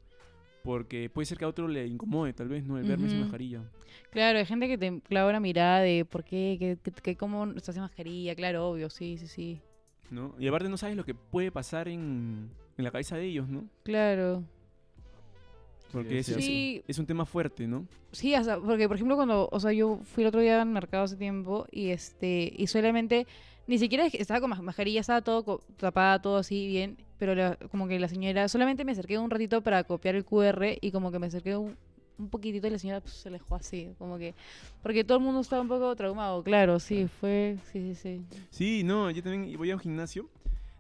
[0.63, 2.79] porque puede ser que a otro le incomode, tal vez, ¿no?
[2.79, 3.25] El verme sin Ujú.
[3.25, 3.65] mascarilla.
[4.11, 7.45] Claro, hay gente que te clava una mirada de por qué, que, que, que cómo
[7.57, 8.37] estás sin mascarilla.
[8.37, 9.61] Claro, obvio, sí, sí, sí.
[10.11, 10.35] ¿No?
[10.39, 13.65] Y aparte no sabes lo que puede pasar en, en la cabeza de ellos, ¿no?
[13.83, 14.43] Claro.
[15.93, 16.83] Porque es, Sí.
[16.89, 17.87] es un tema fuerte, ¿no?
[18.13, 18.35] Sí,
[18.65, 21.67] porque por ejemplo cuando, o sea, yo fui el otro día al mercado hace tiempo
[21.71, 23.27] y este, y solamente,
[23.67, 27.57] ni siquiera estaba con mas- mascarilla, estaba todo co- tapada, todo así bien, pero la-
[27.71, 31.13] como que la señora, solamente me acerqué un ratito para copiar el QR y como
[31.13, 31.77] que me acerqué un,
[32.23, 34.35] un poquitito y la señora pues, se alejó así, como que,
[34.83, 38.25] porque todo el mundo estaba un poco traumado, claro, sí, fue, sí, sí, sí.
[38.51, 40.29] Sí, no, yo también voy a un gimnasio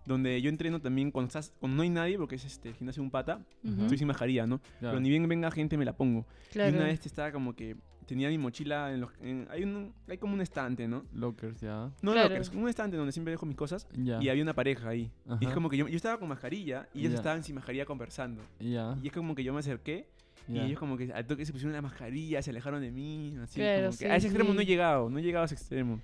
[0.04, 3.02] donde yo entreno también cuando, estás, cuando no hay nadie, porque es este el gimnasio
[3.02, 4.60] un pata, Ujú, estoy sin mascarilla, ¿no?
[4.80, 4.88] Ya.
[4.90, 6.26] Pero ni bien venga gente me la pongo.
[6.50, 6.70] claro.
[6.72, 9.10] Y una vez estaba como que tenía mi mochila en los...
[9.20, 11.04] en- hay, un, hay como un estante, ¿no?
[11.14, 11.92] Lockers, ya.
[12.02, 12.30] No, Claro.
[12.30, 14.20] lockers, un estante donde siempre dejo mis cosas Ya.
[14.20, 15.08] y había una pareja ahí.
[15.40, 15.54] Y es Ajá.
[15.54, 17.18] como que yo, yo estaba con mascarilla y ellos Ya.
[17.18, 18.42] estaban sin mascarilla conversando.
[18.58, 18.98] Ya.
[19.04, 20.08] Y es como que yo me acerqué
[20.48, 20.62] ya.
[20.62, 23.60] y ellos como que al toque se pusieron la mascarilla, se alejaron de mí, así
[23.60, 24.70] Claro, como que sí, a ese extremo no he sí.
[24.70, 26.00] llegado, no he llegado a ese extremo.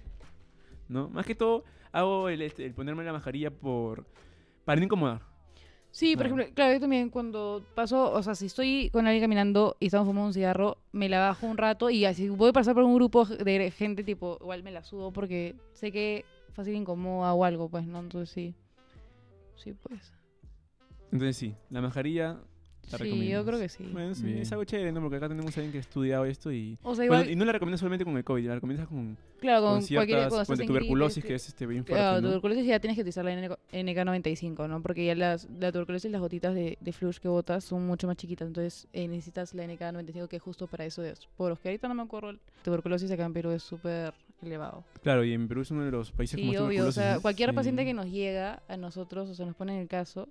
[0.88, 1.08] ¿No?
[1.10, 4.06] Más que todo hago el, este, el ponerme la mascarilla por
[4.64, 5.22] para no incomodar.
[5.90, 9.76] Sí, por ejemplo, claro, yo también cuando paso, o sea, si estoy con alguien caminando
[9.80, 12.74] y estamos fumando un cigarro, me la bajo un rato y así voy a pasar
[12.74, 17.32] por un grupo de gente, tipo, igual me la subo porque sé que fácil incomoda
[17.32, 18.00] o algo, pues, ¿no?
[18.00, 18.54] Entonces sí.
[19.56, 20.12] Sí, pues.
[21.10, 22.38] Entonces sí, la mascarilla
[22.92, 23.32] la Sí, recomiendo.
[23.38, 23.88] yo creo que sí.
[23.92, 24.38] Bueno, sí, Bien.
[24.38, 25.00] es algo chévere, ¿no?
[25.00, 26.78] Porque acá tenemos a alguien que ha estudiado esto y...
[26.82, 29.16] O sea, igual, Bueno, y no la recomiendas solamente con el COVID, la recomiendas con,
[29.40, 30.28] claro, con, con cualquier ciertas...
[30.28, 32.28] cuando con estás en tuberculosis, gripe, que es este, bien fuerte, Claro, ¿no?
[32.28, 34.82] tuberculosis ya tienes que utilizar la NK NK95, ¿no?
[34.82, 38.16] Porque ya las, la tuberculosis, las gotitas de, de flush que botas son mucho más
[38.16, 41.88] chiquitas, entonces eh, necesitas la NK95 que es justo para eso de poros, que ahorita
[41.88, 44.84] no me acuerdo, la tuberculosis acá en Perú es súper elevado.
[45.02, 47.18] Claro, y en Perú es uno de los países con Sí, más obvio, o sea,
[47.20, 47.56] cualquier Sí.
[47.56, 50.28] paciente que nos llega a nosotros, o sea, nos pone en el caso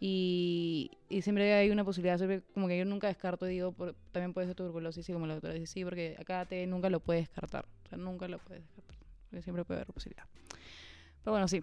[0.00, 4.32] y, y siempre hay una posibilidad, siempre como que yo nunca descarto, digo, por- también
[4.32, 7.24] puede ser tuberculosis y como la doctora dice, sí, porque acá te nunca lo puedes
[7.24, 8.96] descartar, o sea, nunca lo puedes descartar,
[9.28, 10.24] porque siempre puede haber posibilidad.
[11.22, 11.60] Pero bueno, sí.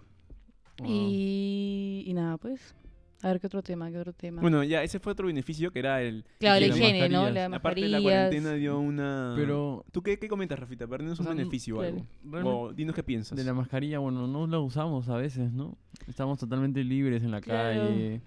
[0.78, 0.88] Wow.
[0.88, 2.74] Y, y nada, pues,
[3.22, 4.40] a ver qué otro tema, qué otro tema.
[4.40, 6.24] Bueno, ya, ese fue otro beneficio que era el...
[6.38, 7.28] claro, la higiene, ¿no?
[7.30, 9.34] La Aparte de la cuarentena dio una...
[9.36, 10.86] Pero ¿Tú qué, qué comentas, Rafita?
[10.86, 12.06] Para un sea, beneficio o claro.
[12.32, 12.60] algo.
[12.60, 13.36] O dinos qué piensas.
[13.36, 15.76] de la mascarilla, bueno, no la usamos a veces, ¿no?
[16.06, 17.88] Estamos totalmente libres en la Claro.
[17.88, 18.20] calle.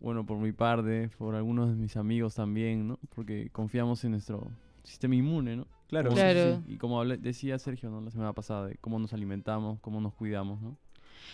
[0.00, 2.98] Bueno, por mi parte, por algunos de mis amigos también, ¿no?
[3.14, 4.50] Porque confiamos en nuestro
[4.82, 5.66] sistema inmune, ¿no?
[5.88, 6.10] Claro.
[6.10, 6.62] Como- Claro.
[6.66, 8.00] Y como hablé- decía Sergio, ¿no?
[8.00, 10.76] La semana pasada, de cómo nos alimentamos, cómo nos cuidamos, ¿no?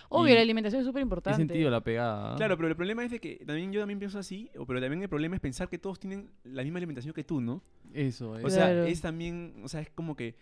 [0.08, 1.36] Obvio, y- la alimentación es súper He importante.
[1.38, 2.32] sentido la pegada.
[2.32, 2.36] ¿ah?
[2.36, 5.02] Claro, pero el problema es de que también yo también pienso así, o- pero también
[5.02, 7.62] el problema es pensar que todos tienen la misma alimentación que tú, ¿no?
[7.92, 8.54] Eso, O es.
[8.54, 8.84] sea, Claro.
[8.84, 10.34] es también, o sea, es como que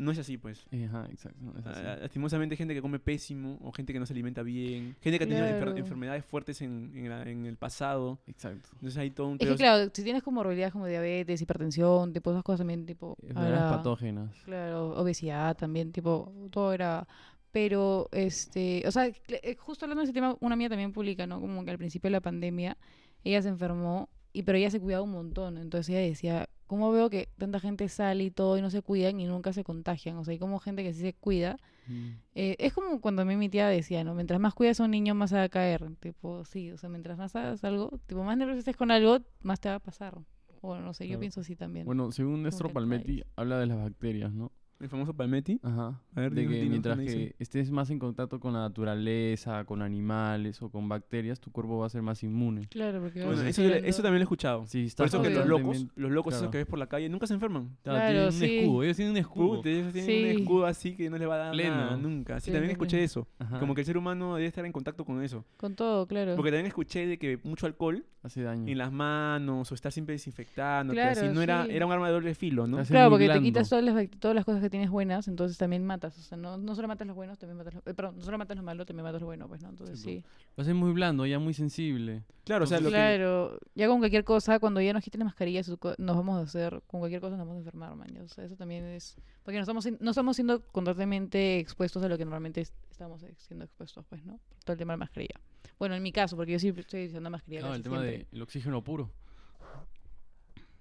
[0.00, 0.64] no es así, pues.
[0.86, 1.38] Ajá, exacto.
[1.58, 1.80] es así.
[1.84, 5.18] Ah, Lastimosamente hay gente que come pésimo, o gente que no se alimenta bien, gente
[5.18, 5.76] que ha tenido enfer- Claro.
[5.76, 8.20] enfermedades fuertes en, en la- en el pasado.
[8.28, 8.68] Exacto.
[8.74, 9.38] Entonces hay todo un...
[9.40, 13.16] Es que claro, si tienes comorbilidades como diabetes, hipertensión, tipo esas cosas también, tipo...
[13.22, 14.30] Enfermedades patógenas.
[14.44, 17.04] Claro, obesidad también, tipo, todo era...
[17.52, 21.40] Pero, este, o sea, eh, justo hablando de ese tema, una mía también publica, ¿no?
[21.40, 22.76] Como que al principio de la pandemia,
[23.24, 25.58] ella se enfermó, y pero ella se cuidaba un montón.
[25.58, 29.18] Entonces ella decía, ¿cómo veo que tanta gente sale y todo y no se cuidan
[29.20, 30.16] y nunca se contagian?
[30.16, 31.56] O sea, hay como gente que sí se cuida.
[31.86, 32.08] Mm.
[32.34, 34.14] Eh, es como cuando a mí mi tía decía, ¿no?
[34.14, 35.90] Mientras más cuidas a un niño, más se va a caer.
[36.00, 39.60] Tipo, sí, o sea, mientras más hagas algo, tipo, más nervioso estés con algo, más
[39.60, 40.18] te va a pasar.
[40.60, 41.86] Bueno, no sé, yo pienso así también.
[41.86, 44.52] Bueno, según Néstor Palmetti, habla de las bacterias, ¿no?
[44.80, 45.58] El famoso Palmetti.
[45.62, 46.00] Ajá.
[46.14, 49.64] A ver, de que dinos, mientras ¿dónde que estés más en contacto con la naturaleza,
[49.64, 52.68] con animales o con bacterias, tu cuerpo va a ser más inmune.
[52.68, 54.66] Claro, porque Bueno, vas eso, eso también lo he escuchado.
[54.66, 57.08] Si Por estás eso que los locos, los locos esos que ves por la calle,
[57.08, 57.76] nunca se enferman.
[57.82, 58.44] Claro, Claro, tienen sí.
[58.44, 59.56] un escudo, ellos tienen un escudo.
[59.56, 60.22] Puta, ellos tienen Sí.
[60.36, 61.74] un escudo así que no les va a dar Pleno.
[61.76, 62.38] nada, nunca.
[62.40, 63.04] Sí, Sí, también sí, escuché sí.
[63.04, 63.26] eso.
[63.40, 65.44] Ajá, Como que el ser humano debe estar en contacto con eso.
[65.56, 66.36] Con todo, claro.
[66.36, 68.66] Porque también escuché de que mucho alcohol hace daño.
[68.70, 71.70] en las manos o estar siempre desinfectando, Claro, así no era, sí.
[71.72, 72.82] era un arma de doble filo, ¿no?
[72.84, 76.18] Claro, porque te quitas todas las, todas las cosas que tienes buenas, entonces también matas.
[76.18, 77.86] O sea, no, no solo matas los buenos, también matas los...
[77.86, 79.68] eh, perdón, no solo matas los malos, también matas los buenos, pues, ¿no?
[79.70, 80.24] Entonces Sí, sí.
[80.56, 82.22] Lo hace muy blando, ya muy sensible.
[82.44, 85.26] Claro, o sea, lo que, Claro, ya con cualquier cosa, cuando ya nos quiten las
[85.26, 88.08] mascarillas, nos vamos a hacer, con cualquier cosa nos vamos a enfermar, man.
[88.12, 89.16] ya, O sea, eso también es...
[89.44, 93.34] Porque no estamos, no estamos siendo constantemente expuestos a lo que normalmente es- estamos eh,
[93.38, 94.38] siendo expuestos, pues, ¿no?
[94.48, 95.40] Por todo el tema de la mascarilla.
[95.78, 98.26] Bueno, en mi caso, porque yo siempre estoy usando mascarilla casi el tema siempre.
[98.30, 99.10] del oxígeno puro.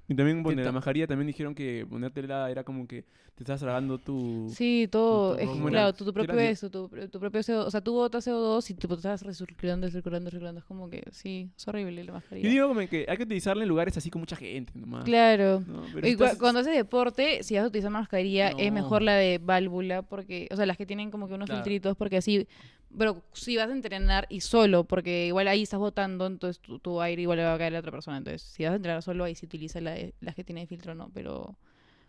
[0.10, 3.04] y también bueno, ¿Qué la mascarilla también dijeron que ponértela era como que
[3.36, 4.50] te estás tragando tu...
[4.56, 7.70] Sí, todo, tu es, propio- claro, tu, tu propio eso, tu, tu propio CO2, o
[7.70, 11.68] sea, tú botas CO2 y tú estás recirculando, recirculando, recirculando, es como que, sí, es
[11.68, 12.48] horrible la mascarilla.
[12.48, 15.04] Yo digo como que hay que utilizarla en lugares así con mucha gente nomás.
[15.04, 15.62] Claro.
[15.68, 15.84] ¿no?
[15.94, 18.76] Pero Y cuando haces deporte, si vas a utilizar mascarilla, es No.
[18.76, 21.63] mejor la de válvula, porque, o sea, las que tienen como que unos Claro.
[21.63, 22.48] filtritos, porque así,
[22.95, 27.02] pero si vas a entrenar y solo, porque igual ahí estás botando, entonces tu, tu
[27.02, 28.17] aire igual le va a caer a la otra persona.
[28.17, 31.10] Entonces, si vas a entrenar solo, ahí sí utiliza la las que tienen filtro, no,
[31.13, 31.58] pero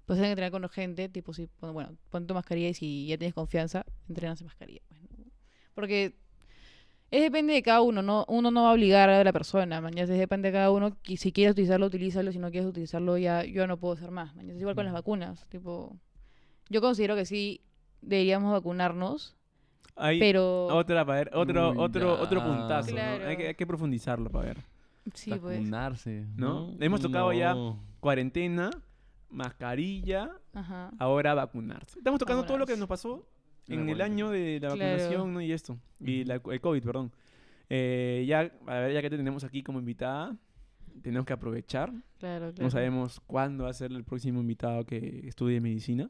[0.07, 3.19] pues tienes que entrenar con gente, tipo, si, bueno, pon tu mascarilla y si ya
[3.19, 4.81] tienes confianza, entrenas en mascarilla.
[4.89, 5.01] pues.
[5.75, 6.15] Porque
[7.11, 10.13] es depende de cada uno, no uno no va a obligar a la persona, mañana
[10.13, 13.67] depende de cada uno, que si quieres utilizarlo, utilízalo, si no quieres utilizarlo, ya yo
[13.67, 14.35] no puedo hacer más.
[14.37, 15.97] mañana Es igual con las vacunas, tipo,
[16.69, 17.63] yo considero que sí
[18.03, 19.38] deberíamos vacunarnos,
[19.99, 22.23] Hay pero otra, para ver, otro, Uy, otro, ya.
[22.23, 22.97] otro puntazo, ¿no?
[22.97, 23.27] Claro.
[23.27, 24.59] Hay que, hay que profundizarlo para ver.
[25.15, 26.27] sí, pues, Vacunarse.
[26.37, 26.75] ¿No?
[26.81, 27.81] Hemos tocado ya- No.
[28.01, 28.71] Cuarentena,
[29.31, 30.91] mascarilla, ajá.
[30.99, 31.99] ahora vacunarse.
[31.99, 32.81] Estamos tocando todo lo que Vacunarse.
[32.81, 33.27] nos pasó
[33.69, 34.93] En el año de la Claro.
[34.93, 35.41] vacunación ¿no?
[35.43, 35.77] y esto.
[36.01, 37.13] Y la, el COVID, perdón.
[37.69, 40.35] Eh, ya, a ver, ya que te tenemos aquí como invitada,
[41.03, 41.91] tenemos que aprovechar.
[42.19, 42.55] Claro, claro.
[42.63, 46.09] No sabemos cuándo va a ser el próximo invitado que estudie medicina.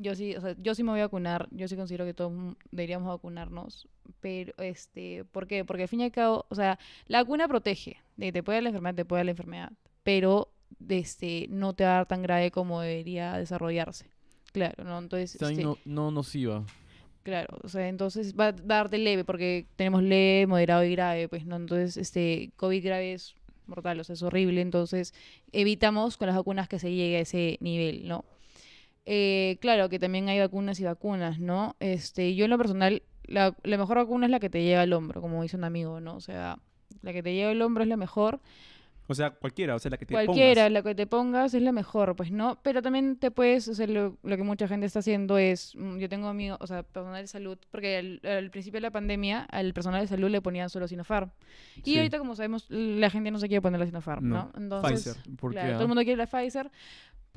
[0.00, 2.32] Yo sí, o sea, yo sí me voy a vacunar, yo sí considero que todos
[2.70, 3.88] deberíamos vacunarnos,
[4.20, 5.64] pero este, ¿por qué?
[5.64, 8.62] Porque al fin y al cabo, o sea, la vacuna protege, de te puede dar
[8.62, 9.72] la enfermedad, te puede dar la enfermedad,
[10.04, 10.52] pero
[10.88, 14.06] este no te va a dar tan grave como debería desarrollarse.
[14.52, 14.98] Claro, ¿no?
[14.98, 16.64] Entonces, este, no, no nociva.
[17.22, 21.44] Claro, o sea, entonces va a darte leve porque tenemos leve, moderado y grave, pues,
[21.44, 21.56] ¿no?
[21.56, 23.34] Entonces, este, COVID grave es
[23.66, 25.12] mortal, o sea, es horrible, entonces
[25.52, 28.24] evitamos con las vacunas que se llegue a ese nivel, ¿no?
[29.10, 31.76] Eh, claro que también hay vacunas y vacunas, ¿no?
[31.80, 34.92] Este, yo en lo personal, la, la mejor vacuna es la que te lleva al
[34.92, 36.14] hombro, como dice un amigo, ¿no?
[36.16, 36.58] O sea,
[37.00, 38.40] la que te lleva al hombro es la mejor.
[39.10, 40.72] O sea, cualquiera, o sea, la que te Cualquiera, pongas.
[40.72, 43.86] la que te pongas es la mejor, pues no, pero también te puedes, o sea,
[43.86, 47.22] lo, lo que mucha gente está haciendo es, mm, yo tengo amigos, o sea, personal
[47.22, 50.68] de salud, porque al, al principio de la pandemia al personal de salud le ponían
[50.68, 51.30] solo Sinopharm.
[51.76, 51.96] Y Sí.
[51.96, 54.52] ahorita, como sabemos, la gente no se quiere poner la Sinopharm, No, ¿no?
[54.58, 55.38] Entonces, Pfizer.
[55.40, 55.86] Todo el ah?
[55.86, 56.70] mundo quiere la Pfizer.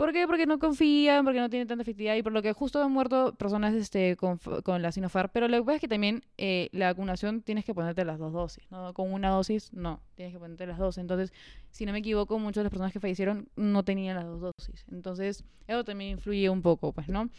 [0.02, 0.26] ¿Por qué?
[0.26, 3.36] Porque no confían, porque no tiene tanta efectividad y por lo que justo han muerto
[3.36, 4.40] personas este, con,
[4.82, 5.30] la Sinopharm.
[5.32, 8.34] Pero lo que pasa es que también eh, la vacunación tienes que ponerte las dos
[8.34, 8.96] dosis, ¿no?
[8.96, 10.98] Con una dosis, no, tienes que ponerte las dos.
[10.98, 11.32] Entonces,
[11.70, 14.86] si no me equivoco, muchas de las personas que fallecieron no tenían las dos dosis.
[14.92, 17.30] Entonces, eso también influye un poco, pues, ¿no?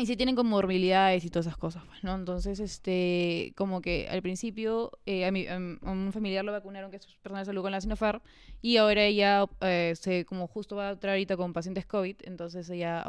[0.00, 2.14] Y si tienen comorbilidades y todas esas cosas, pues, ¿no?
[2.14, 6.96] Entonces, este, como que al principio eh, a, mi, a un familiar lo vacunaron, que
[6.96, 8.22] es persona de salud con la Sinopharm,
[8.62, 12.70] y ahora ella, eh, se, como justo va a entrar ahorita con pacientes COVID, entonces
[12.70, 13.04] ella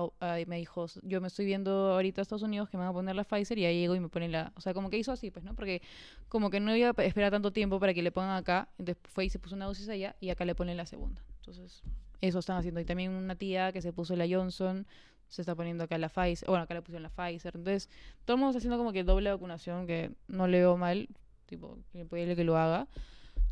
[0.48, 3.16] me dijo, yo me estoy viendo ahorita a Estados Unidos que me van a poner
[3.16, 5.32] la Pfizer y ahí llego y me ponen la, o sea, como que hizo así,
[5.32, 5.56] pues, ¿no?
[5.56, 5.82] Porque
[6.28, 9.26] como que no iba a esperar tanto tiempo para que le pongan acá, entonces fue
[9.26, 11.24] y se puso una dosis allá y acá le ponen la segunda.
[11.38, 11.84] Entonces,
[12.20, 12.82] eso están haciendo.
[12.82, 14.86] Y también una tía que se puso la Johnson,
[15.32, 17.54] se está poniendo acá la Pfizer, bueno, acá le pusieron la Pfizer.
[17.56, 17.90] Entonces,
[18.26, 21.08] todo el mundo está haciendo como que doble vacunación, que no le veo mal,
[21.46, 22.88] tipo, que puede que lo haga,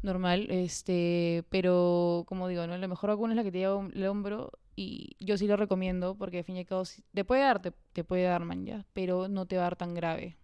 [0.01, 2.77] normal, este, pero como digo, ¿no?
[2.77, 6.15] La mejor vacuna es la que te lleva el hombro y yo sí lo recomiendo
[6.15, 8.85] porque al fin y al cabo te puede dar, te, te puede dar, man, ya,
[8.93, 10.37] pero no te va a dar tan grave.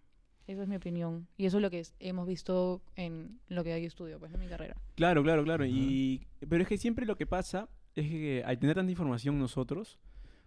[0.46, 1.26] Esa es mi opinión.
[1.36, 4.38] Y eso es lo que es- hemos visto en lo que yo estudio, pues, en
[4.40, 4.76] mi carrera.
[4.94, 5.64] Claro, claro, claro.
[5.64, 5.72] Ajá.
[5.72, 9.98] Y, pero es que siempre lo que pasa es que al tener tanta información nosotros,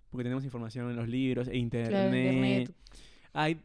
[0.09, 2.71] porque tenemos información en los libros e internet, Claro, internet.
[3.33, 3.59] hay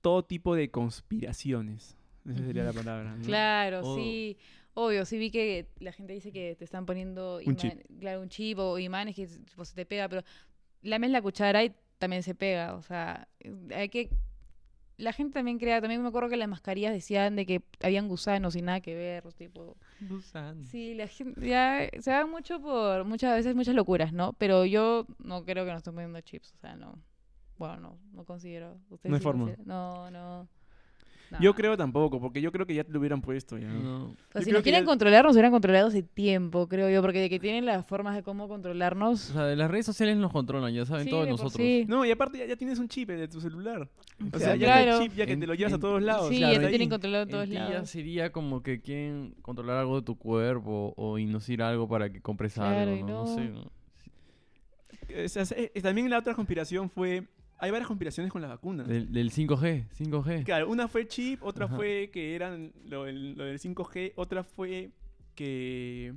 [0.00, 1.96] todo tipo de conspiraciones.
[2.28, 3.16] Esa sería la palabra.
[3.16, 3.24] ¿no?
[3.24, 4.36] Claro, sí.
[4.74, 7.72] Obvio, sí vi que la gente dice que te están poniendo Un chip.
[7.98, 10.22] claro, un chip o imanes que tipo, se te pega, pero
[10.82, 12.74] lames la cuchara y también se pega.
[12.74, 13.26] O sea,
[13.74, 14.10] hay que.
[14.98, 18.54] La gente también crea, también me acuerdo que las mascarillas decían de que habían gusanos
[18.56, 19.76] y nada que ver, tipo.
[20.64, 24.32] Sí, la gente ya se va mucho por muchas veces muchas locuras, ¿no?
[24.34, 26.98] Pero yo no creo que nos estén poniendo chips, o sea, no.
[27.58, 28.76] Bueno, no, no considero.
[28.90, 29.44] ¿Ustedes No hay sí forma.
[29.46, 29.66] consideran?
[30.12, 30.48] No,
[31.30, 31.40] no.
[31.40, 33.68] Yo creo tampoco, porque yo creo que ya te lo hubieran puesto ya.
[33.68, 34.04] No.
[34.04, 37.02] O sea, yo si nos quieren ya- controlar, nos hubieran controlado hace tiempo, creo yo,
[37.02, 39.20] porque de que tienen las formas de cómo O controlarnos.
[39.20, 41.54] sea, de las redes sociales nos controlan, ya saben sí, todos de nosotros.
[41.56, 41.84] sí.
[41.88, 43.88] No, y aparte ya, ya tienes un chip de tu celular.
[44.32, 44.96] O sea, ya claro.
[44.98, 46.28] el chip ya que te lo llevas a todos lados.
[46.28, 46.70] Sí, claro, ya te ahí.
[46.72, 47.90] tienen controlado en todos En ti ya lados.
[47.90, 52.54] sería como que quieren controlar algo de tu cuerpo o inducir algo para que compres
[52.54, 53.24] Claro, algo, ¿no?
[53.24, 53.34] No no.
[53.36, 55.24] sé.
[55.24, 55.44] O sea,
[55.82, 57.24] también la otra conspiración fue...
[57.58, 58.86] Hay varias conspiraciones con las vacunas.
[58.86, 60.44] Del, del 5G, 5G.
[60.44, 61.76] Claro, una fue chip, otra Ajá.
[61.76, 64.90] fue que eran lo, del- lo del 5G, otra fue
[65.34, 66.14] que,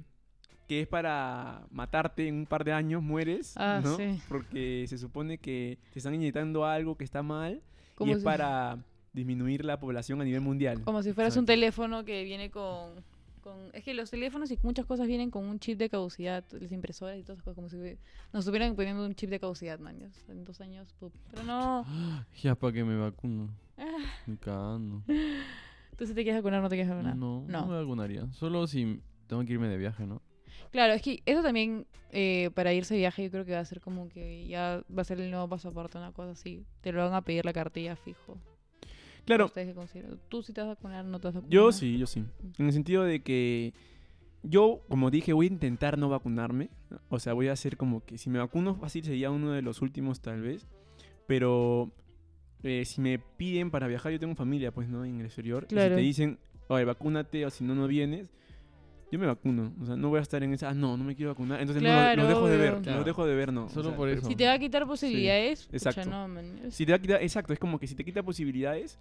[0.68, 3.98] que es para matarte en un par de años, mueres, Ah, ¿no?
[3.98, 4.20] sí.
[4.30, 7.62] Porque se supone que te están inyectando algo que está mal
[8.00, 8.78] y es si- para
[9.14, 10.82] disminuir la población a nivel mundial.
[10.84, 13.04] Como si fueras un teléfono que viene con,
[13.42, 16.72] con- Es que los teléfonos y muchas cosas vienen con un chip de caducidad, las
[16.72, 17.78] impresoras y todas esas cosas, como si
[18.34, 20.00] nos estuvieran poniendo un chip de caducidad, man.
[20.00, 21.14] ya, En dos años, pup.
[21.32, 21.86] Pero no.
[22.42, 23.50] Ya para que me vacuno.
[24.28, 25.04] Ni cagando.
[25.98, 27.16] Tú si te quieres vacunar, no te quieres vacunar.
[27.16, 27.68] No, no, No.
[27.68, 28.32] me vacunaría.
[28.34, 30.22] Solo si tengo que irme de viaje, ¿no?
[30.72, 33.66] Claro, es que eso también, eh, para irse de viaje, yo creo que va a
[33.66, 36.66] ser como que ya va a ser el nuevo pasaporte, una cosa así.
[36.82, 38.38] Te lo van a pedir la cartilla fijo.
[39.26, 40.20] Claro, ¿Ustedes qué consideran?
[40.30, 41.54] ¿Tú sí te vas a vacunar no te vas a vacunar?
[41.54, 42.24] yo sí, yo sí.
[42.58, 43.74] En el sentido de que
[44.44, 46.70] yo, como dije, voy a intentar no vacunarme.
[47.10, 49.82] O sea, voy a hacer como que si me vacuno fácil sería uno de los
[49.82, 50.68] últimos tal vez.
[51.28, 51.92] Pero
[52.64, 55.06] eh, si me piden para viajar, yo tengo familia, pues, ¿no?
[55.06, 55.66] En el exterior.
[55.70, 58.32] Y si te dicen, oye, vacúnate o si no, no vienes.
[59.12, 59.74] Yo me vacuno.
[59.82, 61.60] O sea, no voy a estar en esa, ah, no, no me quiero vacunar.
[61.60, 62.82] Entonces no, Claro, lo dejo de ver.
[62.82, 63.00] Claro.
[63.00, 63.66] Lo dejo de ver, no.
[63.66, 64.26] o Solo sea, por eso.
[64.28, 66.10] Si te va a quitar posibilidades, pucha, exacto.
[66.10, 66.46] no, man.
[66.66, 68.98] Es- Si te va a quitar, exacto, es como que si te quita posibilidades.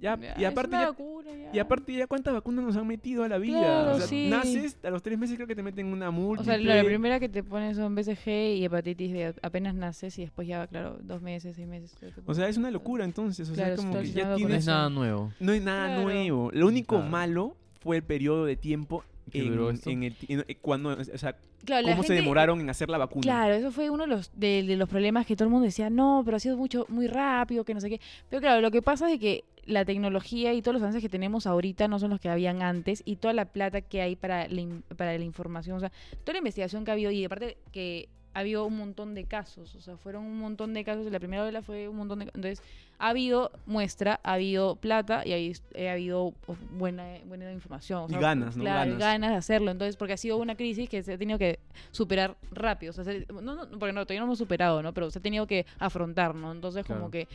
[0.00, 1.50] Ya, ya, y es aparte ya, locura, ya.
[1.52, 3.58] y aparte ya cuántas vacunas nos han metido a la vida.
[3.60, 4.28] Claro, o sea, sí.
[4.30, 6.42] naces, a los tres meses creo que te meten una multa.
[6.42, 10.18] O sea, la, la primera que te pones son BCG y hepatitis de apenas naces
[10.18, 11.94] y después ya, claro, dos meses, seis meses.
[12.26, 13.48] O sea, es una locura entonces.
[13.48, 14.56] O sea, Claro, es como que ya sistema No tienes.
[14.56, 15.32] es nada nuevo.
[15.38, 16.02] No hay nada Claro.
[16.02, 16.50] nuevo.
[16.52, 17.10] Lo único Claro.
[17.10, 19.52] malo fue el periodo de tiempo ¿Que en,
[19.86, 22.98] en el, en- en- cuando, o sea, Claro, la cómo se demoraron en hacer la
[22.98, 23.22] vacuna.
[23.22, 25.90] Claro, eso fue uno de los, de, de los problemas que todo el mundo decía,
[25.90, 28.00] no, pero ha sido mucho, muy rápido, que no sé qué.
[28.28, 31.46] Pero claro, lo que pasa es que la tecnología y todos los avances que tenemos
[31.46, 34.66] ahorita no son los que habían antes y toda la plata que hay para la,
[34.96, 35.92] para la información, o sea,
[36.24, 39.74] toda la investigación que ha habido y aparte que ha habido un montón de casos,
[39.74, 42.62] o sea, fueron un montón de casos, la primera ola fue un montón de entonces
[42.98, 48.04] ha habido muestra, ha habido plata y ha, ha habido pues, buena, buena información.
[48.14, 48.62] o Y ganas, ¿no?
[48.62, 48.98] Claro, Ganas.
[48.98, 51.58] ganas de hacerlo, entonces porque ha sido una crisis que se ha tenido que
[51.90, 54.94] superar rápido, o sea, se- no, no, porque no, todavía no hemos superado, ¿no?
[54.94, 56.52] Pero se ha tenido que afrontar, ¿no?
[56.52, 57.26] Entonces como que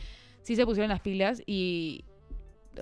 [0.42, 2.04] sí se pusieron las pilas y...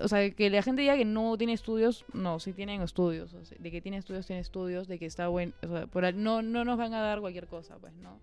[0.01, 3.33] O sea, que la gente diga que no tiene estudios, no, sí tienen estudios.
[3.33, 5.53] o sea, de que tiene estudios, tiene estudios, de que está bueno.
[5.63, 8.19] O sea, por, no, no nos van a dar cualquier cosa, pues, ¿no?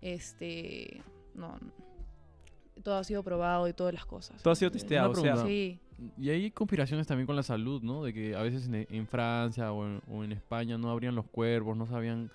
[0.00, 1.02] Este.
[1.34, 1.58] No.
[2.82, 4.42] Todo ha sido probado y todas las cosas.
[4.42, 5.10] Todo ha sido testeado.
[5.10, 5.36] O sea.
[5.36, 5.78] Sí.
[6.16, 8.04] Y hay conspiraciones también con la salud, ¿no?
[8.04, 11.26] De que a veces en, en Francia o en, o en España no abrían los
[11.26, 12.30] cuervos, no sabían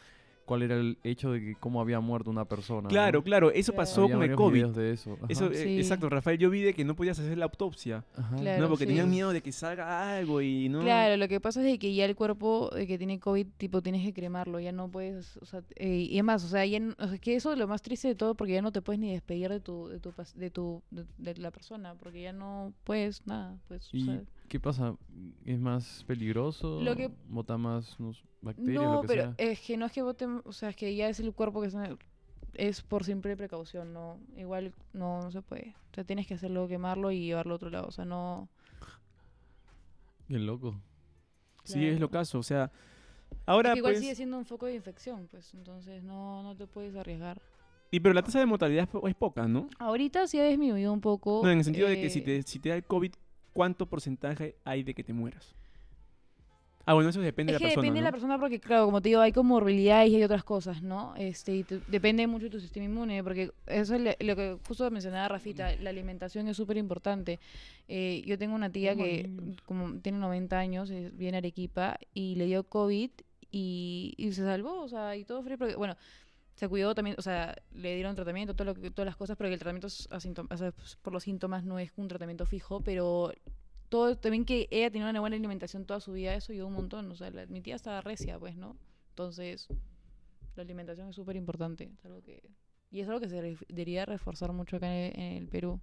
[0.46, 2.90] cuál era el hecho de que cómo había muerto una persona.
[2.90, 3.24] claro, ¿no?
[3.24, 4.66] claro, eso pasó Había con el COVID.
[4.68, 5.18] de eso.
[5.30, 8.36] Eh, exacto, Rafael, yo vi de que no podías hacer la autopsia, Ajá.
[8.36, 8.64] Claro.
[8.64, 8.70] ¿no?
[8.70, 8.90] Porque sí.
[8.90, 10.82] tenían miedo de que salga algo y no...
[10.82, 13.82] Claro, lo que pasa es de que ya el cuerpo eh, que tiene COVID, tipo,
[13.82, 16.80] tienes que cremarlo, ya no puedes, o sea, eh, y es más, o sea, ya,
[16.98, 19.00] o sea, que eso es lo más triste de todo porque ya no te puedes
[19.00, 22.74] ni despedir de tu, de tu, de tu, de, de la persona, porque ya no
[22.84, 24.22] puedes nada, pues, o ¿Y sea,
[24.54, 24.96] qué pasa?
[25.46, 26.80] ¿Es más peligroso?
[26.84, 28.84] Lo que- ¿Bota más no bacterias?
[28.84, 29.36] No, lo que pero sea?
[29.40, 31.72] es que no es que vote, o sea, es que ya es el cuerpo que
[31.72, 31.98] se-
[32.54, 35.74] es por simple precaución, no, igual no, no se puede.
[35.92, 38.48] O sea, tienes que hacerlo, quemarlo y llevarlo a otro lado, o sea, no.
[40.28, 40.80] Qué loco.
[41.64, 42.72] Sí, es lo caso, o sea...
[43.48, 44.02] Ahora, es que igual pues...
[44.02, 47.42] sigue siendo un foco de infección, pues, entonces no, no te puedes arriesgar.
[47.90, 49.68] Y pero la tasa de mortalidad es poca, ¿no?
[49.80, 51.42] Ahorita sí ha disminuido un poco.
[51.44, 53.14] No, en el sentido de que si eh, te, si te da el COVID,
[53.54, 55.56] ¿cuánto porcentaje hay de que te mueras?
[56.86, 58.86] Ah, bueno, eso depende Es de que la persona, depende de la persona porque, claro,
[58.86, 61.16] como te digo, hay comorbilidades y hay otras cosas, ¿no?
[61.16, 64.58] Este, y te- depende mucho de tu sistema inmune, porque eso es le- lo que
[64.68, 67.40] justo mencionaba Rafita, la alimentación es súper importante.
[67.88, 69.62] Eh, yo tengo una tía Como que niños.
[69.66, 73.12] como tiene 90 años, viene a Arequipa y le dio COVID
[73.50, 75.96] y, y se salvó, o sea, y todo frío, porque, bueno,
[76.56, 79.54] se cuidó también, o sea, le dieron tratamiento, todo lo todas las cosas, pero que
[79.56, 80.20] el tratamiento es o
[80.58, 83.32] sea, pues, por los síntomas no es un tratamiento fijo, pero
[83.90, 87.12] todo también que ella tenía una buena alimentación toda su vida, eso ayudó un montón,
[87.12, 88.78] o sea, la- mi tía estaba recia, pues, ¿no?
[89.10, 89.68] Entonces,
[90.56, 91.92] la alimentación es súper importante.
[92.92, 95.80] Y es algo que se debería reforzar mucho acá en el Perú.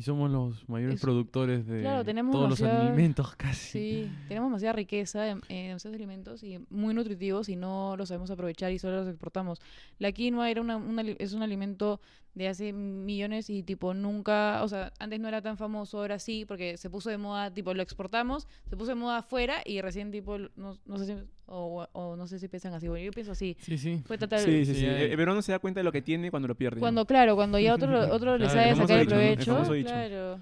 [0.00, 3.68] Y somos los mayores Es- productores de claro, todos los alimentos casi.
[3.68, 8.30] Sí, tenemos demasiada riqueza en, en demasiados alimentos y muy nutritivos y no los sabemos
[8.30, 9.60] aprovechar y solo los exportamos.
[9.98, 12.00] La quinoa era una, un ali- es un alimento
[12.34, 16.44] de hace millones y tipo nunca, o sea, antes no era tan famoso, ahora sí,
[16.46, 20.10] porque se puso de moda, tipo lo exportamos, se puso de moda afuera y recién
[20.12, 21.14] tipo, no, no sé si,
[21.46, 23.56] o, o no sé si piensan así, bueno, yo pienso así.
[23.60, 24.00] Sí, sí.
[24.06, 24.86] Fue total, Sí, sí, Sí, sí.
[24.86, 26.76] hay- El peruano se da cuenta de lo que tiene cuando lo pierde.
[26.76, 26.80] ¿no?
[26.80, 29.06] Cuando, claro, cuando ya otro, lo- otro le Claro, sabe el famoso sacar el
[29.38, 29.58] dicho, ¿no?
[29.58, 30.40] El provecho, claro.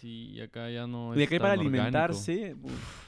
[0.00, 1.76] Sí, y acá ya no es acá hay para orgánico.
[1.76, 2.54] alimentarse.
[2.62, 3.07] uf.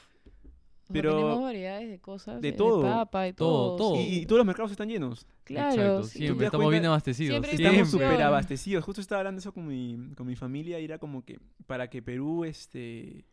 [0.93, 2.81] Pero- tenemos variedades de cosas, de de, todo.
[2.81, 3.77] papa, de Todo, todo.
[3.77, 3.95] todo.
[4.01, 5.25] Y, y todos los mercados están llenos.
[5.43, 6.79] Claro, Exacto, siempre estamos cuenta?
[6.79, 7.29] bien abastecidos.
[7.45, 8.83] Siempre Estamos súper abastecidos.
[8.83, 12.01] Justo estaba hablando eso con mi, con mi familia y era como que para que
[12.01, 13.25] Perú, este...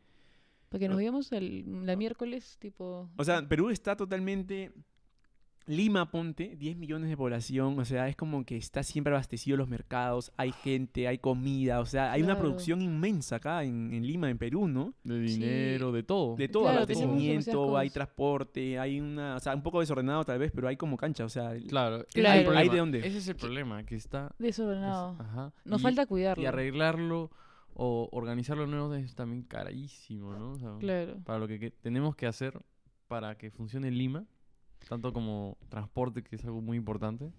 [0.69, 3.09] Porque nos veíamos el, la miércoles, tipo...
[3.17, 4.71] O sea, Perú está totalmente...
[5.69, 9.69] Lima, ponte, 10 millones de población, o sea, es como que está siempre abastecido los
[9.69, 14.31] mercados, hay gente, hay comida, o sea, hay una producción inmensa acá en, en Lima,
[14.31, 14.95] en Perú, ¿no?
[15.05, 15.35] De Sí.
[15.35, 16.37] dinero, de todo.
[16.37, 20.51] De todo, Claro, abastecimiento, hay transporte, hay una, o sea, un poco desordenado tal vez,
[20.55, 22.51] pero hay como cancha, o sea, Claro, Claro.
[22.57, 22.99] ¿Hay de dónde?
[23.01, 24.29] Ese es el problema, que está...
[24.39, 25.17] es- Desordenado.
[25.19, 25.53] ajá.
[25.67, 26.43] Nos Y- falta cuidarlo.
[26.43, 27.31] Y arreglarlo
[27.75, 30.53] o organizarlo nuevo es también carísimo, ¿no?
[30.53, 31.19] O sea, Claro.
[31.25, 32.59] Para lo que, que tenemos que hacer
[33.07, 34.25] para que funcione Lima,
[34.89, 37.31] tanto como transporte, que es algo muy importante.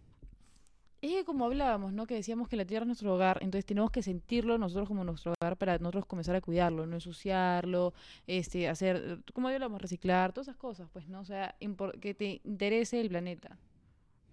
[1.01, 2.05] Es que como hablábamos, ¿no?
[2.05, 5.33] Que decíamos que la tierra es nuestro hogar, entonces tenemos que sentirlo nosotros como nuestro
[5.39, 7.93] hogar para nosotros comenzar a cuidarlo, no ensuciarlo,
[8.27, 11.21] este, hacer, como hablamos, reciclar, todas esas cosas, pues, ¿no?
[11.21, 11.55] O sea,
[12.01, 13.57] que te interese el planeta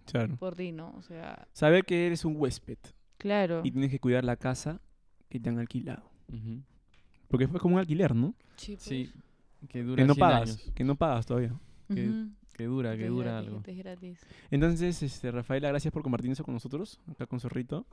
[0.07, 0.37] claro.
[0.37, 0.93] por ti, ¿no?
[0.99, 2.79] O sea, Saber que eres un huésped
[3.17, 3.61] claro.
[3.63, 4.81] y tienes que cuidar la casa
[5.29, 6.11] que te han alquilado.
[7.29, 8.35] Porque fue como un alquiler, ¿no?
[8.57, 8.83] Sí, pues.
[8.83, 9.13] Sí,
[9.69, 10.73] que dura Que no 100 pagas, años.
[10.75, 11.53] que no pagas todavía.
[11.89, 11.95] Ujú.
[11.95, 12.27] Que
[12.65, 13.57] dura, que dura gratis, algo.
[13.57, 14.27] gente, es gratis.
[14.51, 17.87] Entonces, este, Rafaela, gracias por compartir eso con nosotros, acá con Zorrito.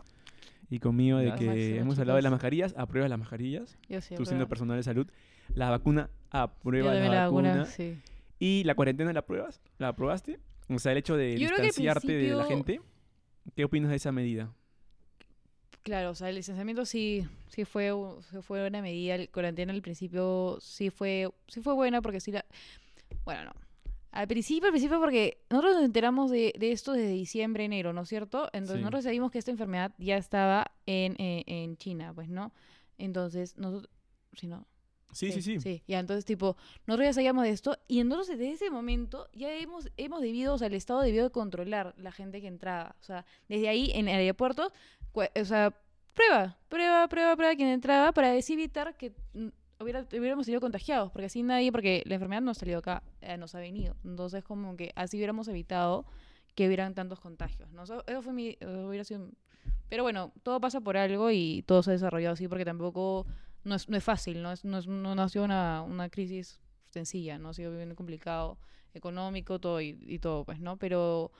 [0.69, 3.77] Y conmigo de que Máximo, hemos hablado de las mascarillas, apruebas las mascarillas.
[3.89, 5.07] Yo sí, Tú siendo personal de salud.
[5.53, 7.49] La vacuna, también la, la vacuna.
[7.49, 7.97] vacuna, sí.
[8.39, 9.61] Y la cuarentena, ¿la apruebas?
[9.77, 10.39] ¿La aprobaste?
[10.69, 12.81] O sea, el hecho de Yo distanciarte de la gente.
[13.55, 14.53] ¿Qué opinas de esa medida?
[15.83, 17.91] Claro, o sea, el licenciamiento sí, sí fue,
[18.31, 22.31] sí fue una medida, el cuarentena al principio sí fue, sí fue buena porque sí
[22.31, 22.45] la...
[23.25, 23.51] Bueno, no.
[24.13, 28.01] Al principio, al principio porque nosotros nos enteramos de, de esto desde diciembre, enero, ¿no
[28.01, 28.47] es cierto?
[28.53, 28.81] Entonces Sí.
[28.81, 32.53] nosotros sabíamos que esta enfermedad ya estaba en, eh, en China, pues, ¿no?
[32.97, 33.89] Entonces, nosotros...
[34.33, 34.65] Sí, ¿no?
[35.11, 35.59] Sí, sí, sí.
[35.59, 36.57] Sí, ya, entonces, tipo,
[36.87, 40.57] nosotros ya sabíamos de esto y nosotros desde ese momento ya hemos, hemos debido, o
[40.57, 42.95] sea, el Estado debió de controlar la gente que entraba.
[42.99, 44.71] O sea, desde ahí en el aeropuerto,
[45.13, 45.73] o sea,
[46.13, 49.47] prueba, prueba, prueba, prueba quien entraba para evitar que mm,
[49.79, 53.37] hubiera, hubiéramos sido contagiados, porque así nadie, porque la enfermedad no ha salido acá, eh,
[53.37, 53.95] nos ha venido.
[54.03, 56.05] Entonces, como que así hubiéramos evitado
[56.55, 57.71] que hubieran tantos contagios.
[57.71, 57.83] ¿no?
[57.83, 59.29] Eso, eso fue mi, eh, hubiera sido...
[59.89, 63.25] Pero bueno, todo pasa por algo y todo se ha desarrollado así, porque tampoco
[63.63, 66.61] no es, no es fácil, no, es, no, es- no ha sido una, una crisis
[66.89, 68.57] sencilla, no ha sido bien complicado,
[68.93, 70.77] económico, todo y todo, pues, ¿no?
[70.77, 71.31] Pero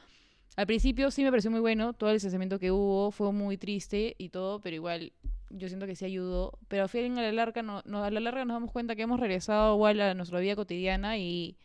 [0.55, 4.15] al principio sí me pareció muy bueno, todo el licenciamiento que hubo fue muy triste
[4.17, 5.13] y todo, pero igual
[5.49, 8.19] yo siento que sí ayudó, pero al fin a la larga, no, no- a la
[8.19, 11.57] larga nos damos cuenta que hemos regresado igual a nuestra vida cotidiana y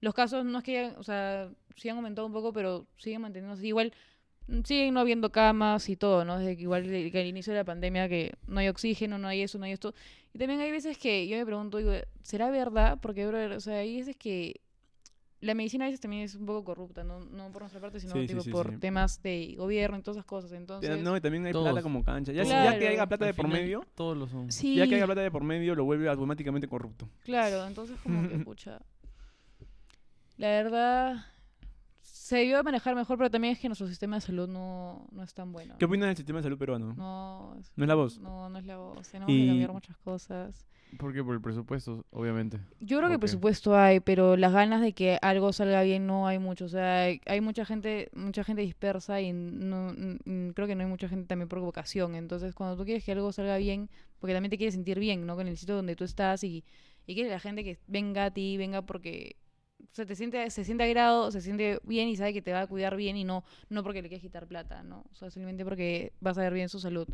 [0.00, 3.66] los casos no es que, o sea, sí han aumentado un poco, pero siguen manteniéndose
[3.66, 3.92] igual.
[4.48, 6.38] mm, Siguen no habiendo camas y todo, ¿no?
[6.38, 9.42] Desde que igual que al inicio de la pandemia que no hay oxígeno, no hay
[9.42, 9.94] eso, no hay esto.
[10.34, 11.92] Y también hay veces que yo me pregunto, digo,
[12.22, 12.98] ¿será verdad?
[13.02, 14.60] Porque, bro, o sea, hay veces que
[15.40, 18.12] la medicina a veces también es un poco corrupta, no, no por nuestra parte, sino
[18.14, 18.78] Sí, sí, tipo sí, por sí.
[18.78, 20.52] temas de gobierno y todas esas cosas.
[20.52, 21.66] Entonces, No, y también hay Todos.
[21.66, 22.32] plata como cancha.
[22.32, 22.72] Ya, si- Claro.
[22.72, 24.50] ya que haya plata de por final, medio, Todos lo son.
[24.50, 27.08] sí, ya que haya plata de por medio, lo vuelve automáticamente corrupto.
[27.24, 28.80] claro, entonces como que, pucha,
[30.38, 31.16] la verdad,
[32.26, 35.32] se debió manejar mejor, pero también es que nuestro sistema de salud no, no es
[35.32, 35.76] tan bueno.
[35.78, 36.92] ¿Qué opinas del sistema de salud peruano?
[36.94, 38.18] No, es, ¿No es la voz?
[38.18, 39.08] No, no es la voz.
[39.08, 40.66] Tenemos Y- que cambiar muchas cosas.
[40.98, 41.22] ¿Por qué?
[41.22, 42.58] Por el presupuesto, obviamente.
[42.80, 43.20] Yo creo que Ok.
[43.20, 46.64] presupuesto hay, pero las ganas de que algo salga bien no hay mucho.
[46.64, 49.92] O sea, hay, hay mucha gente, mucha gente dispersa y no,
[50.54, 52.16] creo que no hay mucha gente también por vocación.
[52.16, 55.36] Entonces, cuando tú quieres que algo salga bien, porque también te quieres sentir bien, ¿no?
[55.36, 56.64] Con el sitio donde tú estás y,
[57.06, 59.36] y quieres la gente que venga a ti, venga porque
[59.92, 62.66] se te siente, se siente agrado, se siente bien y sabe que te va a
[62.66, 65.04] cuidar bien y no, no porque le quieres quitar plata, ¿no?
[65.12, 67.06] O sea, simplemente porque vas a ver bien su salud.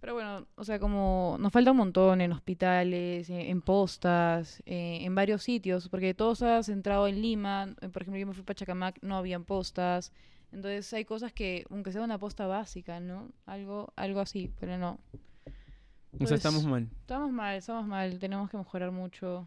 [0.00, 5.00] Pero bueno, o sea, como nos falta un montón en hospitales, en, en postas, eh,
[5.02, 7.74] en varios sitios, porque todo se ha centrado en Lima.
[7.82, 10.12] eh, Por ejemplo, yo me fui para Chacamac, no habían postas.
[10.52, 13.30] Entonces hay cosas que, aunque sea una posta básica, ¿no?
[13.46, 14.98] Algo, algo así, pero no.
[16.12, 16.88] O sea, Pues, estamos mal.
[17.00, 19.46] Estamos mal, estamos mal, tenemos que mejorar mucho.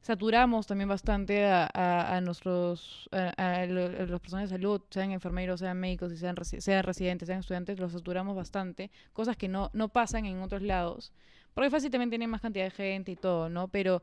[0.00, 3.28] Saturamos también bastante a, a, a nuestros, a,
[3.62, 7.26] a lo- a las personas de salud, sean enfermeros, sean médicos, y sean, sean residentes,
[7.26, 11.12] sean estudiantes, los saturamos bastante, cosas que no, no pasan en otros lados.
[11.54, 13.68] Porque fácil también tiene más cantidad de gente y todo, ¿no?
[13.68, 14.02] Pero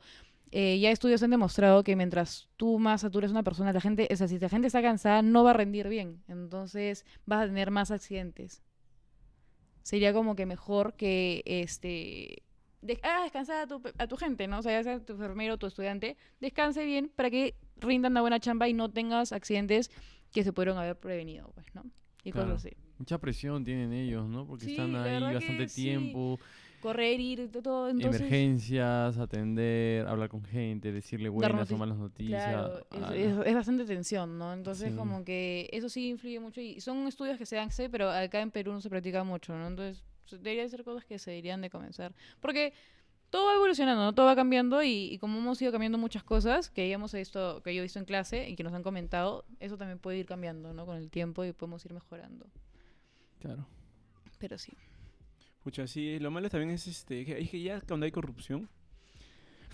[0.52, 4.08] eh, ya estudios han demostrado que mientras tú más satures a una persona, la gente,
[4.12, 6.22] o sea, si la gente está cansada, no va a rendir bien.
[6.28, 8.62] Entonces vas a tener más accidentes.
[9.84, 12.42] Sería como que mejor que este
[13.04, 14.60] hagas descansar a tu, a tu gente, ¿no?
[14.60, 18.40] O sea, ya sea tu enfermero tu estudiante, descanse bien para que rindan una buena
[18.40, 19.92] chamba y no tengas accidentes
[20.32, 21.84] que se pudieron haber prevenido, pues, ¿no?
[22.24, 22.52] Y Claro.
[22.52, 22.76] cosas así.
[22.98, 24.48] Mucha presión tienen ellos, ¿no?
[24.48, 25.84] Porque Sí, están ahí bastante sí.
[25.84, 26.40] tiempo,
[26.80, 28.22] Correr, ir, to- todo, entonces...
[28.22, 32.44] emergencias, atender, hablar con gente, decirle buenas o malas noticias.
[32.46, 33.16] Claro, es, ala.
[33.16, 34.54] es- es bastante tensión, ¿no?
[34.54, 34.96] Entonces, Sí.
[34.98, 36.62] como que eso sí influye mucho.
[36.62, 39.56] Y son estudios que se dan, sé, pero acá en Perú no se practica mucho,
[39.58, 39.68] ¿no?
[39.68, 42.14] Entonces, deberían ser cosas que se deberían de comenzar.
[42.42, 42.74] Porque
[43.30, 44.14] todo va evolucionando, ¿no?
[44.14, 47.74] Todo va cambiando y, y como hemos ido cambiando muchas cosas que hemos visto, que
[47.76, 50.74] yo he visto en clase y que nos han comentado, eso también puede ir cambiando,
[50.74, 50.86] ¿no?
[50.86, 52.46] Con el tiempo y podemos ir mejorando.
[53.40, 53.68] Claro.
[54.40, 54.74] Pero sí.
[55.64, 58.70] Pucha, sí, lo malo también es este, que, es que ya cuando hay corrupción.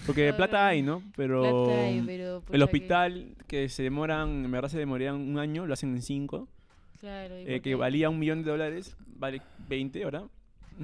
[0.06, 1.04] Porque plata hay, ¿no?
[1.16, 5.38] Pero plata hay, pero, el que- hospital que se demoran, en verdad se demoran un
[5.38, 6.48] año, lo hacen en cinco.
[7.00, 10.28] Claro, eh, que valía un millón de dólares, vale 20 ahora.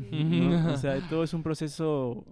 [0.09, 0.23] Sí.
[0.23, 0.73] ¿no?
[0.73, 2.25] O sea, todo es un proceso,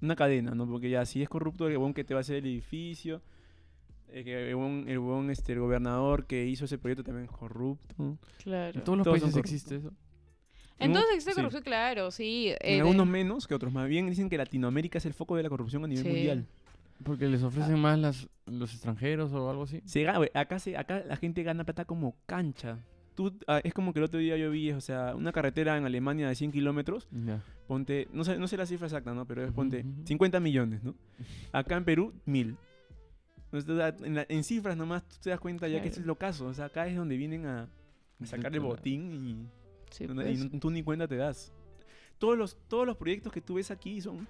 [0.00, 0.66] una cadena, ¿no?
[0.68, 3.22] Porque ya si es corrupto el huevón que te va a hacer el edificio,
[4.12, 8.16] que el huevón, el huevón, este, el gobernador que hizo ese proyecto también es corrupto.
[8.42, 8.78] Claro.
[8.78, 9.92] En todos los Todos países existe eso.
[10.78, 11.36] Entonces existe sí.
[11.36, 12.52] corrupción, claro, sí.
[12.60, 13.72] En eh, algunos de- menos que otros.
[13.72, 16.08] Más bien dicen que Latinoamérica es el foco de la corrupción a nivel Sí.
[16.10, 16.46] mundial.
[17.04, 19.80] Porque les ofrecen más las, los extranjeros o algo así.
[19.84, 22.78] Se gana, acá, se, acá la gente gana plata como cancha.
[23.18, 25.84] Tú, ah, es como que el otro día yo vi, o sea, una carretera en
[25.84, 27.42] Alemania de 100 kilómetros, Ya.
[27.66, 29.26] ponte, no sé, no sé la cifra exacta, ¿no?
[29.26, 30.06] Pero es, ponte ujú.
[30.06, 30.94] 50 millones, ¿no?
[31.52, 32.56] Acá en Perú, mil.
[33.50, 35.90] En, la- en cifras nomás tú te das cuenta ya que Claro.
[35.94, 36.46] eso es lo caso.
[36.46, 37.68] O sea, acá es donde vienen a,
[38.22, 39.48] sacar el botín
[39.90, 40.38] sí, y, no- pues.
[40.44, 41.52] y tú ni cuenta te das.
[42.18, 44.28] Todos los, todos los proyectos que tú ves aquí son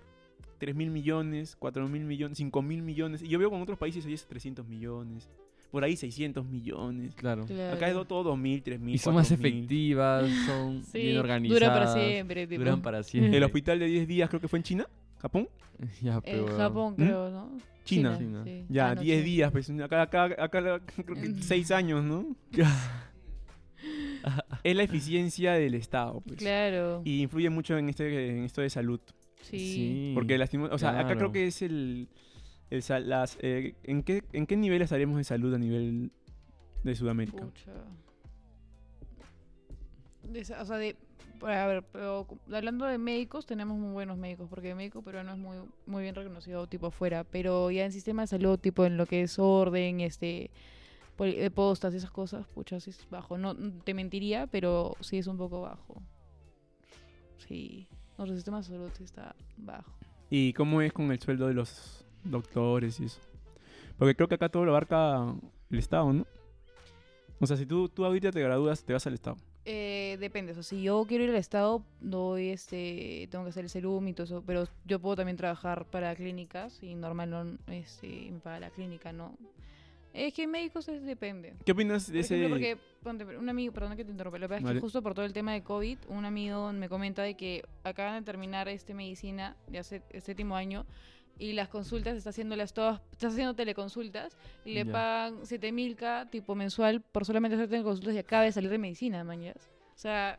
[0.57, 3.21] 3 mil millones, 4 mil millones, 5 mil millones.
[3.23, 5.29] Y yo veo con otros países ahí es 300 millones.
[5.71, 7.15] Por ahí 600 millones.
[7.15, 7.45] Claro.
[7.45, 7.75] Claro.
[7.77, 9.35] Acá es do- todo 2.000, 3.000, Y son más 4.000.
[9.35, 11.79] efectivas, son Sí, bien dura organizadas.
[11.79, 12.61] para siempre, tipo.
[12.63, 13.37] Duran para siempre.
[13.37, 14.87] El hospital de 10 días creo que fue en China,
[15.19, 15.49] Japón.
[16.03, 16.47] ya, En.
[16.47, 17.03] Japón, ¿Mm?
[17.03, 17.51] creo, ¿no?
[17.85, 18.17] China.
[18.19, 18.43] China.
[18.45, 18.65] sí.
[18.69, 19.25] Ya, Ah, no, 10 China.
[19.27, 19.53] días.
[19.53, 20.81] Pues, acá, acá, acá creo
[21.23, 21.43] que Mm.
[21.43, 22.35] 6 años, ¿no?
[24.65, 26.39] es la eficiencia del Estado, pues.
[26.39, 27.03] Claro.
[27.05, 29.01] Y influye mucho en, este, en esto de salud.
[29.43, 30.13] Sí.
[30.15, 32.09] Porque lastimo- o sea, acá creo que es el,
[32.71, 36.11] el sa- las, eh, ¿en, qué, ¿en qué nivel estaremos de salud a nivel
[36.85, 37.45] de Sudamérica?
[37.45, 37.73] Pucha.
[40.25, 40.97] De o sea, de,
[41.43, 45.39] a ver, pero hablando de médicos, tenemos muy buenos médicos, porque el médico peruano es
[45.39, 45.57] muy,
[45.87, 49.23] muy bien reconocido tipo afuera, pero ya en sistema de salud, tipo en lo que
[49.23, 50.51] es orden, este,
[51.19, 53.39] de postas, esas cosas, pucha, sí es bajo.
[53.39, 56.03] No te mentiría, pero sí es un poco bajo.
[57.39, 57.89] Sí,
[58.19, 59.93] nuestro sistema de salud sí está bajo.
[60.29, 63.21] ¿Y cómo es con el sueldo de los doctores y eso?
[63.97, 65.35] Porque creo que acá todo lo abarca
[65.71, 66.27] el Estado, ¿no?
[67.41, 69.37] O sea, si tú, tú ahorita te gradúas, te vas al Estado.
[69.71, 73.65] Eh, depende, o sea, si yo quiero ir al estado, doy este, tengo que hacer
[73.65, 77.59] el serum y todo eso, pero yo puedo también trabajar para clínicas y normal no,
[77.71, 79.37] este, me paga la clínica, ¿no?
[80.15, 81.53] Es que médicos es, depende.
[81.67, 82.37] ¿Qué opinas de Por ese...?
[82.37, 84.77] ejemplo, porque, ponte, un amigo, perdón que te interrumpa, lo que pasa es Vale.
[84.77, 88.21] que justo por todo el tema de COVID, un amigo me comenta de que acaban
[88.21, 90.87] de terminar este medicina de hace el séptimo año
[91.39, 94.93] y las consultas está haciéndolas todas, está haciendo teleconsultas y le Ya.
[94.93, 99.23] pagan 7000 k tipo mensual por solamente hacer teleconsultas y acaba de salir de medicina,
[99.25, 99.71] mañas.
[99.95, 100.39] O sea,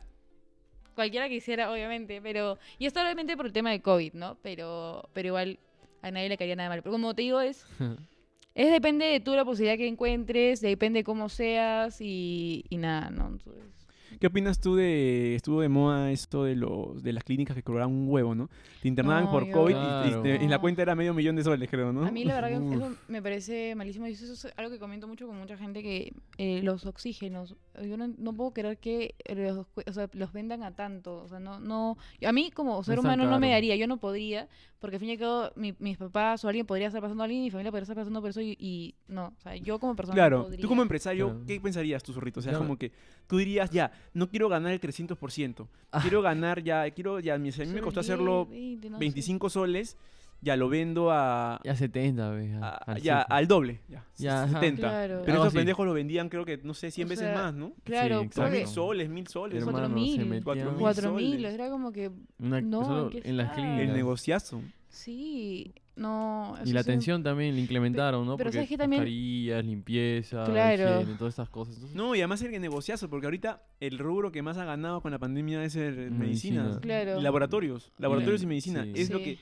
[0.94, 2.58] cualquiera quisiera, obviamente, pero.
[2.78, 4.36] Y esto obviamente por el tema de COVID, ¿no?
[4.42, 5.58] Pero, pero igual
[6.02, 6.82] a nadie le caería nada mal.
[6.82, 7.64] Pero como te digo, es.
[8.52, 13.08] Es depende de tú la posibilidad que encuentres, depende de cómo seas y, y nada,
[13.08, 13.28] ¿no?
[13.28, 13.79] Entonces,
[14.18, 15.34] ¿Qué opinas tú de...
[15.34, 18.48] Estuvo de moda esto de los de las clínicas que cobraban un huevo, ¿no?
[18.82, 20.22] Te internaban No, por yo- COVID y- y, Claro.
[20.22, 22.04] te- y la cuenta era medio millón de soles, creo, ¿no?
[22.04, 25.06] A mí la verdad que eso me parece malísimo y eso es algo que comento
[25.06, 27.54] mucho con mucha gente que eh, los oxígenos,
[27.84, 31.40] yo no, no puedo creer que los, o sea, los vendan a tanto, o sea,
[31.40, 35.00] no, no, a mí como ser humano no me daría, yo no podría, porque al
[35.00, 37.44] fin y al cabo mi- mis papás o alguien podría estar pasando a alguien y
[37.46, 40.14] mi familia podría estar pasando por eso y, y no, o sea, yo como persona
[40.14, 40.60] no Claro, podría.
[40.60, 41.44] tú como empresario, Claro.
[41.46, 42.40] ¿qué pensarías tú, zorrito?
[42.40, 42.58] O sea, Ya.
[42.58, 42.92] como que
[43.26, 45.66] tú dirías, ya, no quiero ganar el 300%.
[45.92, 46.00] Ah.
[46.02, 49.00] Quiero ganar ya, quiero ya, si a mí me costó 10, hacerlo 20, no sé.
[49.00, 49.96] 25 soles,
[50.42, 52.54] ya lo vendo a, Ya 70, ve.
[52.54, 54.60] a- a- al ya, al doble, ya, Ya, ajá.
[54.60, 54.88] 70.
[54.88, 55.20] Claro.
[55.20, 55.56] Pero Algo esos así.
[55.58, 57.72] pendejos lo vendían creo que, no sé, 100 O veces sea, más, ¿no?
[57.84, 58.74] Claro, Sí, O sea, porque mil exacto.
[58.80, 59.62] soles, mil soles.
[59.64, 60.26] Hermano, se mil.
[60.26, 61.54] metían- Cuatro mil cuatro mil, soles.
[61.54, 63.60] era como que Una- No, solo ¿qué en las está?
[63.60, 63.96] El clínicas.
[63.96, 64.62] negociazo.
[64.88, 66.54] Sí, no.
[66.56, 68.36] Y la sí me- atención también la implementaron, ¿no?
[68.36, 69.02] pero Porque ¿sabes qué también?
[69.02, 71.00] mascarillas, limpieza, Claro.
[71.00, 71.74] higiene, todas estas cosas.
[71.76, 75.12] Entonces, No, y además el negociazo, porque ahorita el rubro que más ha ganado con
[75.12, 76.62] la pandemia es el medicina.
[76.64, 76.80] Medicina.
[76.80, 77.20] Claro.
[77.20, 77.92] Laboratorios.
[77.98, 78.84] Laboratorios y medicina.
[78.84, 78.92] Sí.
[78.96, 79.24] Es lo Sí.
[79.24, 79.40] que, que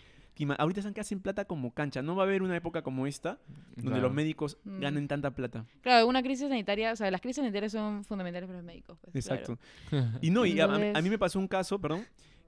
[0.59, 2.03] ahorita están que hacen plata como cancha.
[2.03, 3.39] No va a haber una época como esta
[3.77, 4.03] donde claro.
[4.09, 4.81] los médicos Mm.
[4.81, 5.65] ganen tanta plata.
[5.81, 8.99] Claro, una crisis sanitaria, o sea, las crisis sanitarias son fundamentales para los médicos.
[9.01, 9.59] Pues, Exacto.
[9.89, 10.19] claro.
[10.21, 12.05] Y no, y a, a mí- a mí Entonces- me pasó un caso, perdón,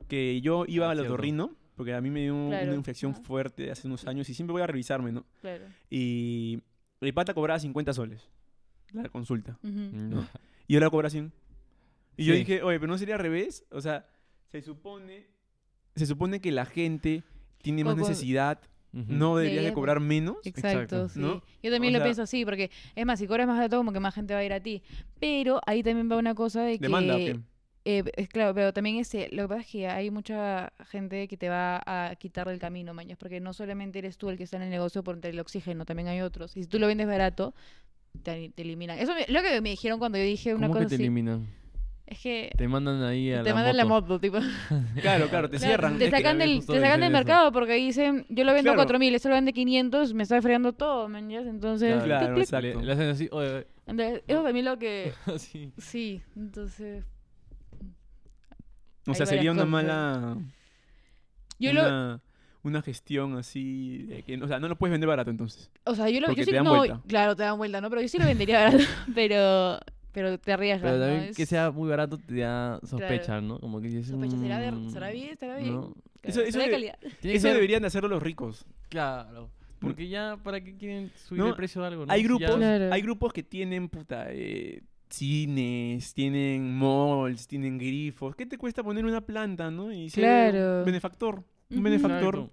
[0.08, 2.66] que yo iba Ah, al otorrino, porque a mí me dio Claro.
[2.68, 3.22] una infección Ajá.
[3.22, 5.24] fuerte hace unos años y siempre voy a revisarme, ¿no?
[5.40, 5.64] Claro.
[5.88, 6.62] Y
[7.00, 8.28] el pata cobraba 50 soles
[8.92, 9.58] la consulta.
[9.62, 11.32] Y yo la cobra 100.
[12.16, 13.64] Y yo dije, oye, pero no sería al revés.
[13.70, 14.06] O sea,
[14.48, 15.26] se supone,
[15.96, 17.22] se supone que la gente
[17.62, 18.60] tiene más necesidad,
[18.92, 20.36] no debería de cobrar menos.
[20.44, 21.08] Exacto, Exacto.
[21.10, 21.20] sí.
[21.20, 21.42] ¿No?
[21.62, 23.92] Yo también O lo sea- pienso así, porque es más, si cobras más barato, como
[23.92, 24.82] que más gente va a ir a ti.
[25.20, 26.82] Pero ahí también va una cosa de que.
[26.82, 27.16] Demanda,
[27.86, 31.36] eh, es claro, pero también este, lo que pasa es que hay mucha gente que
[31.38, 34.56] te va a quitar del camino, mañas, porque no solamente eres tú el que está
[34.58, 36.56] en el negocio por el oxígeno, también hay otros.
[36.58, 37.54] Y si tú lo vendes barato,
[38.22, 38.98] te, te eliminan.
[38.98, 41.02] Eso me- lo que me dijeron cuando yo dije una ¿Cómo cosa que te así.
[41.04, 41.46] eliminan?
[42.10, 44.18] Es que Te mandan ahí a te la mandan la moto.
[44.18, 44.38] tipo.
[45.00, 45.96] Claro, claro, te Claro, cierran.
[45.98, 47.12] Te sacan del, te sacan del eso.
[47.12, 48.82] mercado porque dicen, yo lo vendo Claro.
[48.82, 51.30] a 4000, esto lo vende 500, me está fregando todo, man.
[51.30, 52.44] Entonces, Claro, clic, clic.
[52.44, 52.80] exacto.
[52.80, 55.12] Le, le hacen así, oye, Entonces, eso también lo que.
[55.78, 57.04] Sí, entonces.
[59.06, 60.36] o sea, sería una mala.
[61.60, 61.80] Yo lo.
[61.82, 62.20] una,
[62.64, 63.98] una gestión así.
[64.08, 65.70] de que- o sea, no lo puedes vender barato entonces.
[65.84, 66.28] O sea, yo lo.
[66.32, 67.00] Yo sí, te dan no, vuelta.
[67.06, 67.88] Claro, te dan vuelta, ¿no?
[67.88, 68.84] Pero yo sí lo vendería barato.
[69.14, 69.78] pero.
[70.12, 70.82] Pero te arriesgas.
[70.90, 71.06] Pero ¿no?
[71.12, 73.58] también que Es- sea muy barato te da sospecha, ¿no?
[73.60, 75.30] Como que dices, Sospecha, ¿será, de- "Mm, ¿será bien?
[75.30, 75.74] ¿Estará bien?
[75.74, 75.80] ¿no?
[75.82, 76.98] Claro, Eso- eso ¿será de de- calidad?
[77.00, 78.66] Tiene que Eso ser- deberían de hacerlo los ricos.
[78.88, 79.50] Claro.
[79.78, 82.04] Porque ya, ¿para qué quieren subir No, el precio de algo?
[82.06, 82.12] no?
[82.12, 82.92] Hay Si grupos, ya- Claro.
[82.92, 88.34] hay grupos que tienen puta eh, cines, tienen malls, tienen grifos.
[88.36, 89.92] ¿Qué te cuesta poner una planta, no?
[89.92, 90.84] Y ser Claro.
[90.84, 92.50] benefactor, un benefactor.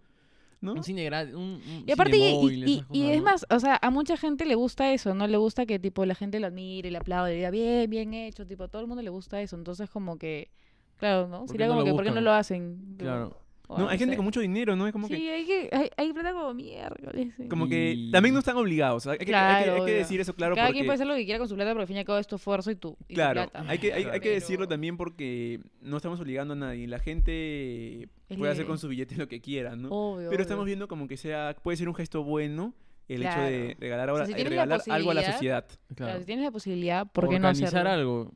[0.62, 0.74] ¿No?
[0.74, 2.22] Un cine gratis, un, un Y aparte, y,
[2.66, 5.28] y- y es más, o sea, a mucha gente le gusta eso, ¿no?
[5.28, 8.45] Le gusta que, tipo, la gente lo admire, le aplaude, le diga, bien, bien hecho,
[8.47, 9.55] tipo, a todo el mundo le gusta eso.
[9.55, 10.49] Entonces, como que,
[10.97, 11.39] claro, ¿no?
[11.41, 12.24] ¿Por Sería no como que, ¿por qué no buscan?
[12.26, 12.95] lo hacen?
[12.97, 13.38] Claro.
[13.70, 14.88] No, hay gente con mucho dinero, ¿no?
[14.88, 17.34] Es como Sí, que, hay, que hay, hay plata como miércoles.
[17.36, 17.47] sí.
[17.49, 19.05] como que también no están obligados.
[19.07, 19.93] Hay que, hay que- Claro, hay que obvio.
[19.95, 20.78] decir eso claro Cada porque...
[20.78, 22.18] quien puede hacer lo que quiera con su plata, pero al fin y al cabo
[22.20, 23.65] es tu esfuerzo y tu, y tu Claro, plata.
[23.70, 26.88] hay que, hay, hay que decirlo también porque no estamos obligando a nadie.
[26.88, 29.89] La gente puede hacer con su billete lo que quiera, ¿no?
[29.89, 30.68] Obvio, Pero estamos obvio.
[30.72, 32.74] viendo como que sea, puede ser un gesto bueno
[33.09, 35.65] el hecho de regalar, O sea, ahora, si eh, regalar algo a la sociedad.
[35.65, 36.20] Claro, Claro.
[36.20, 37.89] si tienes la posibilidad, ¿por qué no organizar hacerlo?
[37.89, 38.34] algo.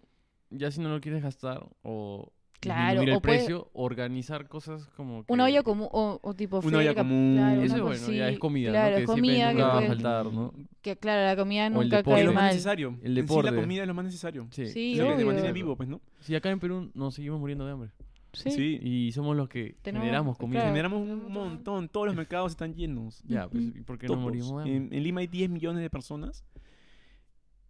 [0.50, 4.86] Ya si no lo quieres gastar o Claro, disminuir el o puede- precio, organizar cosas
[4.96, 5.34] como que...
[5.34, 7.34] Una olla común, o, o tipo Una olla feria, común.
[7.36, 8.34] claro, Eso una es cosa bueno, ya así.
[8.34, 8.96] es comida, Claro, ¿no?
[8.98, 10.54] es Que comida que nunca va a puede- faltar, ¿no?
[10.82, 12.16] Que claro, la comida el nunca Es deporte.
[12.18, 12.52] cae lo más mal.
[12.52, 12.88] necesario.
[12.90, 13.52] El En sí, deporte.
[13.52, 14.48] la comida es lo más necesario.
[14.52, 14.68] Sí.
[14.68, 15.26] Sí, es lo que te obvio.
[15.28, 16.02] mantiene vivo, pues, ¿no?
[16.20, 17.90] Si acá en Perú nos seguimos muriendo de hambre.
[18.34, 18.52] Sí.
[18.52, 18.80] Sí.
[18.82, 20.60] Y somos los que Tenemos- generamos comida.
[20.62, 20.70] claro.
[20.76, 21.90] Generamos un montón.
[21.90, 23.22] Todos los mercados están llenos.
[23.28, 23.64] Ya, pues.
[23.76, 24.76] ¿y por qué no morimos de hambre?
[24.78, 26.46] En, en Lima hay 10 millones de personas.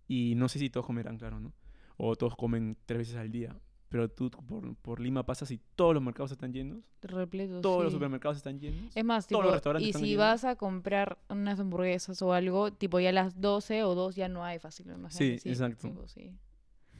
[0.07, 1.53] Y no sé si todos comerán, claro, ¿no?
[1.97, 3.55] O todos comen tres veces al día.
[3.91, 6.79] Pero tú por, por Lima pasas y todos los mercados están llenos.
[7.01, 8.95] Repleto, Todos los supermercados están llenos.
[8.95, 10.19] Es más, todos tipo, los restaurantes y están si llenos.
[10.25, 14.29] vas a comprar unas hamburguesas o algo, tipo ya a las 12 o 2 ya
[14.29, 14.87] no hay fácil.
[15.09, 15.89] Sí, exacto.
[15.89, 16.31] tipo, sí.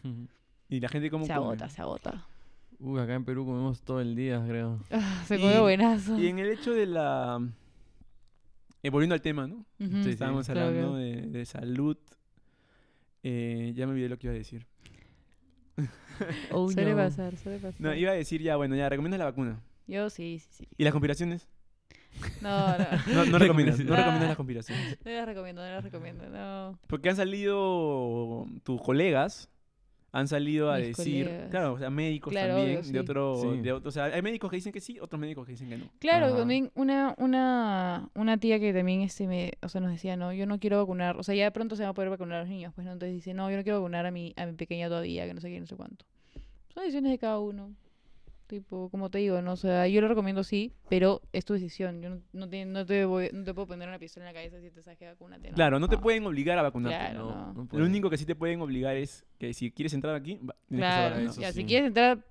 [0.04, 0.28] Ujú.
[0.70, 2.26] Y la gente como Se agota, se agota.
[2.80, 4.80] Uy, acá en Perú comemos todo el día, creo.
[4.92, 6.18] Ah, se Y- come buenazo.
[6.20, 7.40] Y en el hecho de la...
[8.84, 9.66] eh, volviendo al tema, ¿no?
[9.80, 10.96] Estábamos hablando claro.
[10.96, 11.98] de, de salud.
[13.24, 14.66] Eh, ya me olvidé lo que iba a decir.
[16.52, 16.98] Oh, Suele no.
[16.98, 17.82] pasar, suele pasar.
[17.82, 19.60] No, iba a decir ya, bueno, ya, recomiendas la vacuna.
[19.88, 20.68] Yo sí, sí, sí.
[20.78, 21.48] ¿Y las conspiraciones?
[22.42, 22.86] No, no.
[23.14, 24.98] No, no recomiendas, no recomiendas las conspiraciones.
[25.04, 26.30] No las recomiendo, no las recomiendo.
[26.30, 26.78] No.
[26.88, 29.50] Porque han salido tus colegas,
[30.14, 31.50] han salido a Mis decir, colegas.
[31.50, 32.92] claro, o sea, médicos Claro, también, obvio, sí.
[32.92, 33.62] de otro, Sí.
[33.62, 35.78] de otro- o sea, hay médicos que dicen que sí, otros médicos que dicen que
[35.78, 35.86] no.
[36.00, 36.38] Claro, Ajá.
[36.38, 40.46] también una, una, una tía que también este me, o sea, nos decía, no, yo
[40.46, 42.50] no quiero vacunar, o sea, ya de pronto se va a poder vacunar a los
[42.50, 44.90] niños, pues no, entonces dice, no, yo no quiero vacunar a mi, a mi pequeña
[44.90, 46.06] todavía, que no sé qué, no sé cuánto.
[46.74, 47.74] Son decisiones de cada uno.
[48.52, 52.02] Tipo, como te digo, no, o sea, yo lo recomiendo sí, pero es tu decisión.
[52.02, 54.38] Yo no, no, te, no, te voy- no te puedo poner una pistola en la
[54.42, 55.52] cabeza si te sabes que vacúnate.
[55.52, 56.02] No, Claro, no te no.
[56.02, 56.98] pueden obligar a vacunarte.
[57.14, 57.68] Claro, No, no.
[57.72, 60.54] no Lo único que sí te pueden obligar es que si quieres entrar aquí, va-
[60.68, 61.32] que Claro, vacunado.
[61.32, 61.66] eso ya, si sí.
[61.66, 62.26] quieres entrar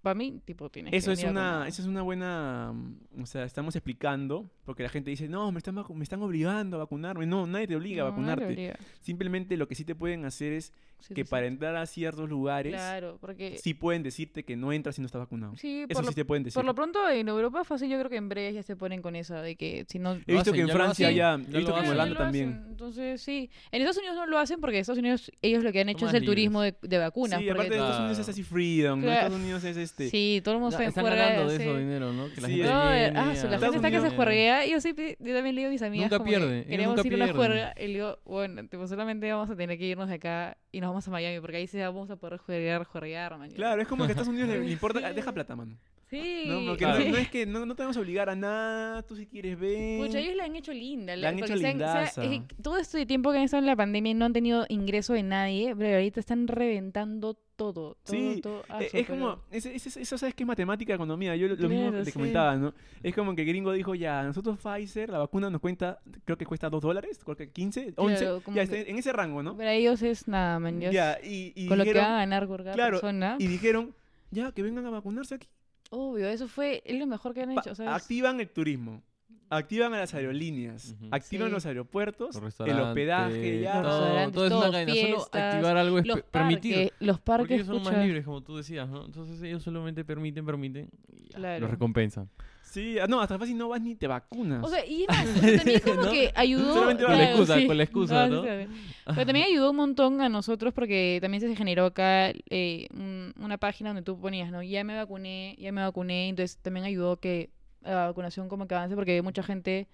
[0.00, 3.44] para mí, tipo, tienes Eso que es una, eso es una buena, mm, o sea,
[3.44, 7.24] estamos explicando, porque la gente dice, no, me están, me están obligando a vacunarme.
[7.24, 8.44] No, nadie te obliga a No, vacunarte.
[8.44, 8.78] obliga.
[9.00, 11.52] Simplemente lo que sí te pueden hacer es Sí, que sí, para sí.
[11.52, 13.56] entrar a ciertos lugares, Claro, porque...
[13.62, 15.56] sí pueden decirte que no entras si no estás vacunado.
[15.56, 16.54] Sí, Eso por lo sí te pueden decir.
[16.54, 19.14] Por lo pronto en Europa fácil, yo creo que en breve ya se ponen con
[19.14, 20.14] esa de que si no...
[20.14, 22.64] He visto hacen, que en Francia ya, he visto que en Holanda también.
[22.68, 23.48] Entonces, sí.
[23.70, 26.08] En Estados Unidos no lo hacen porque en Estados Unidos ellos lo que han hecho
[26.08, 27.40] es el turismo de, vacunas.
[27.40, 29.04] Sí, aparte de Estados Unidos es así freedom, ¿no?
[29.04, 29.20] Claro.
[29.20, 30.10] Estados Unidos es este...
[30.10, 32.28] Sí, todo el mundo están ganando de eso dinero, ¿no?
[32.34, 35.60] Que la gente ah, la está que se juerguea verdad, yo siempre, yo también le
[35.60, 37.92] digo a mis amigas Nunca como pierde, queremos nunca ir a una juerga, y le
[37.94, 41.10] digo, bueno, tipo, solamente vamos a tener que irnos de acá y nos vamos a
[41.10, 43.50] Miami, porque ahí sí vamos a poder juegar, juerguear, man.
[43.50, 45.76] Claro, es como que a Estados Unidos le, le importa, deja plata, mano.
[46.10, 46.44] Sí.
[46.46, 46.64] ¿no?
[46.66, 47.04] Porque Claro.
[47.04, 49.58] no, no es que no, no te vamos a obligar a nada, tú si quieres
[49.58, 49.98] ver.
[50.06, 51.14] Pucha, ellos la han hecho linda.
[51.16, 53.60] La han porque hecho se o sea, es que todo este tiempo que han estado
[53.62, 57.42] en la pandemia y no han tenido ingreso de nadie, pero ahorita están reventando todo.
[57.58, 60.94] todo Sí, todo, ah, es pero- como, es- es- es- eso sabes que es matemática,
[60.94, 62.16] economía, yo lo, lo mismo Claro, que te sí.
[62.16, 62.72] comentaba, ¿no?
[63.02, 66.70] Es como que gringo dijo, ya, nosotros Pfizer, la vacuna nos cuenta, creo que cuesta
[66.70, 69.56] 2 dólares, creo que 15, 11, Claro, ya está en ese rango, ¿no?
[69.56, 70.80] Para ellos es nada, man.
[70.80, 73.36] ya es y, y con lo que dijeron, van a ganar por cada claro, persona.
[73.40, 73.92] y dijeron,
[74.30, 75.48] ya, que vengan a vacunarse aquí.
[75.90, 77.74] Obvio, eso fue es lo mejor que han hecho.
[77.74, 77.92] ¿sabes?
[77.92, 79.02] activan el turismo,
[79.50, 81.52] activan a las aerolíneas, activan Sí.
[81.54, 83.80] los aeropuertos, Los el hospedaje, ya.
[83.82, 84.94] Todo, todo es una cadena.
[84.94, 86.76] Solo activar algo es los pe- permitido.
[86.80, 89.06] parques, los Porque parques, ellos son más libres, como tú decías, ¿no?
[89.06, 91.60] Entonces ellos solamente permiten, permiten y ya, Claro.
[91.62, 92.28] los recompensan.
[92.70, 94.62] Sí, ah, no, hasta fácil no vas ni te vacunas.
[94.62, 95.24] O sea, y más,
[95.56, 96.10] también como ¿No?
[96.10, 96.74] que ayudó.
[96.74, 97.66] Solamente Con la claro, excusa, sí.
[97.66, 98.42] con la excusa, ¿no?
[98.42, 103.56] Pero también ayudó un montón a nosotros porque también se generó acá eh, un- una
[103.56, 104.62] página donde tú ponías, ¿no?
[104.62, 106.28] Ya me vacuné, ya me vacuné.
[106.28, 107.50] Entonces también ayudó que
[107.80, 109.88] la vacunación como que avance porque mucha gente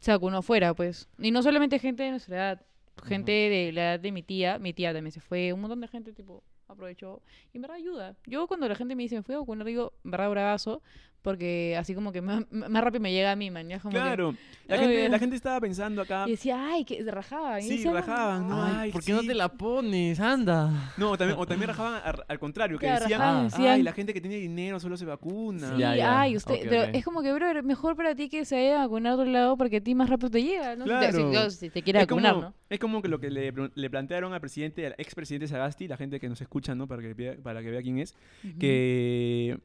[0.00, 1.08] se vacunó fuera, pues.
[1.18, 2.62] Y no solamente gente de nuestra edad,
[3.04, 5.88] gente de la edad de mi tía, mi tía también se fue, un montón de
[5.88, 8.16] gente tipo aprovechó y en verdad ayuda.
[8.26, 10.82] Yo cuando la gente me dice me fui a vacunar digo, en verdad bravazo,
[11.22, 13.98] porque así como que más, más rápido me llega a mí, man, ya como que-
[14.00, 14.34] claro,
[14.66, 17.60] la Ay, gente, la gente estaba pensando acá, y decía, ay, que rajaban.
[17.62, 18.62] Sí, decía, rajaban, ¿no?
[18.62, 19.26] Ay, Ay, ¿por qué no sí.
[19.28, 20.20] te la pones?
[20.20, 20.92] Anda.
[20.96, 23.92] no, también, o también rajaban al, al contrario, que Claro, decían, rajaban, ay, decían- la
[23.92, 25.72] gente que tiene dinero solo se vacuna.
[25.74, 26.20] Sí, Ya, ya.
[26.20, 26.88] ay, usted, Ok, pero ok.
[26.92, 29.56] es como que, bro, mejor para ti que se vaya a vacunar a otro lado
[29.56, 30.84] porque a ti más rápido te llega, ¿no?
[30.84, 31.30] Si te- Si, Claro.
[31.30, 32.54] claro, si te quiere es, vacunar, como, ¿no?
[32.70, 36.20] es como que lo que le, le plantearon al presidente, al expresidente Sagasti, la gente
[36.20, 36.86] que nos escucha, ¿no?
[36.86, 38.14] Para que vea, para que vea quién es,
[38.58, 39.58] que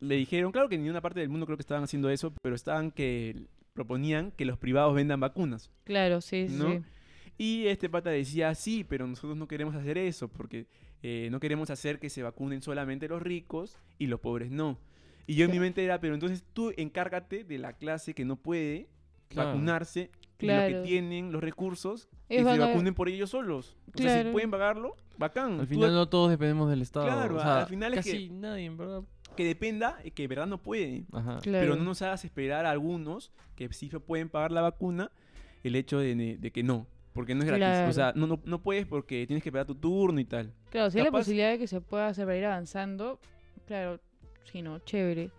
[0.00, 2.54] le dijeron, claro que en ninguna parte del mundo creo que estaban haciendo eso, pero
[2.54, 5.70] estaban que proponían que los privados vendan vacunas.
[5.84, 6.46] Claro, sí.
[6.50, 6.72] ¿no?
[6.72, 6.80] sí.
[7.38, 10.66] Y este pata decía, sí, pero nosotros no queremos hacer eso, porque
[11.02, 14.78] eh, no queremos hacer que se vacunen solamente los ricos y los pobres no.
[15.26, 18.36] Y yo en mi mente era, pero entonces tú encárgate de la clase que no
[18.36, 18.88] puede
[19.28, 19.50] Claro.
[19.50, 20.10] vacunarse
[20.40, 20.70] y Claro.
[20.74, 23.76] los que tienen los recursos Ellos que se vacunen por ellos solos.
[23.94, 25.54] O sea, si pueden pagarlo, bacán.
[25.60, 27.06] Al Tú final no todos dependemos del Estado.
[27.06, 29.02] Claro, o sea, al final es que- nadie, en verdad.
[29.36, 31.04] Que dependa, y que de verdad no puede.
[31.12, 31.38] Ajá.
[31.40, 31.64] Claro.
[31.64, 35.10] Pero no nos hagas esperar a algunos que sí pueden pagar la vacuna
[35.62, 36.86] el hecho de, de que no.
[37.12, 37.64] Porque no es gratis.
[37.64, 37.90] Claro.
[37.90, 40.52] O sea, no, no, no puedes porque tienes que esperar tu turno y tal.
[40.70, 43.18] Claro, si hay la posibilidad de que se pueda hacer para ir avanzando,
[43.66, 44.00] claro,
[44.50, 45.30] sí, no, chévere.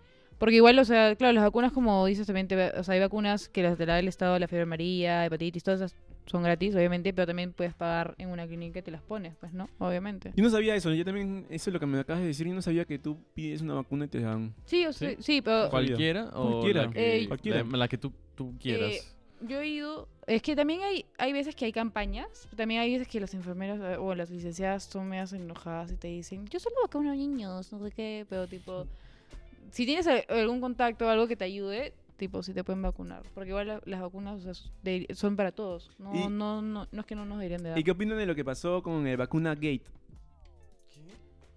[0.42, 3.48] Porque igual, o sea, claro, las vacunas, como dices también, te o sea, hay vacunas
[3.48, 6.74] que las te la da el Estado, la fiebre amarilla, hepatitis, todas esas son gratis,
[6.74, 9.70] obviamente, pero también puedes pagar en una clínica y te las pones, pues, ¿no?
[9.78, 10.34] Obviamente.
[10.36, 10.92] Yo no sabía eso.
[10.96, 12.48] Yo también, eso es lo que me acabas de decir.
[12.48, 14.56] Yo no sabía que tú pides una vacuna y te dan.
[14.66, 16.86] Sí, o sea, sí, pero ¿Cualquiera o Cualquiera.
[16.88, 17.64] la que, Eh, Cualquiera.
[17.64, 18.94] La, la que tú, tú quieras?
[18.94, 19.02] Eh,
[19.48, 20.08] yo he ido.
[20.26, 22.48] Es que también hay, hay veces que hay campañas.
[22.56, 26.08] También hay veces que las enfermeras eh, o las licenciadas son medias enojadas y te
[26.08, 28.26] dicen: Yo solo vacuno niños, no sé qué.
[28.28, 28.88] Pero, tipo,
[29.72, 33.24] si tienes algún contacto o algo que te ayude, tipo, sí te pueden vacunar.
[33.34, 35.90] Porque igual la- las vacunas o sea, s- de- son para todos.
[35.98, 37.80] No, Y- no, no, no es que no nos deberían de dar.
[37.80, 39.82] ¿Y qué opinan de lo que pasó con el vacuna gate?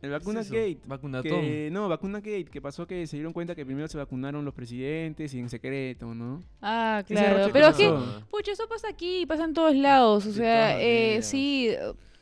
[0.02, 0.78] El vacuna gate.
[1.22, 4.52] Que, no, vacuna gate, que pasó que se dieron cuenta que primero se vacunaron los
[4.52, 6.42] presidentes y en secreto, ¿no?
[6.60, 7.48] Ah, claro.
[7.50, 7.90] Pero es que,
[8.30, 10.26] pucha, eso pasa aquí, pasa en todos lados.
[10.26, 11.70] O De sea, eh, sí,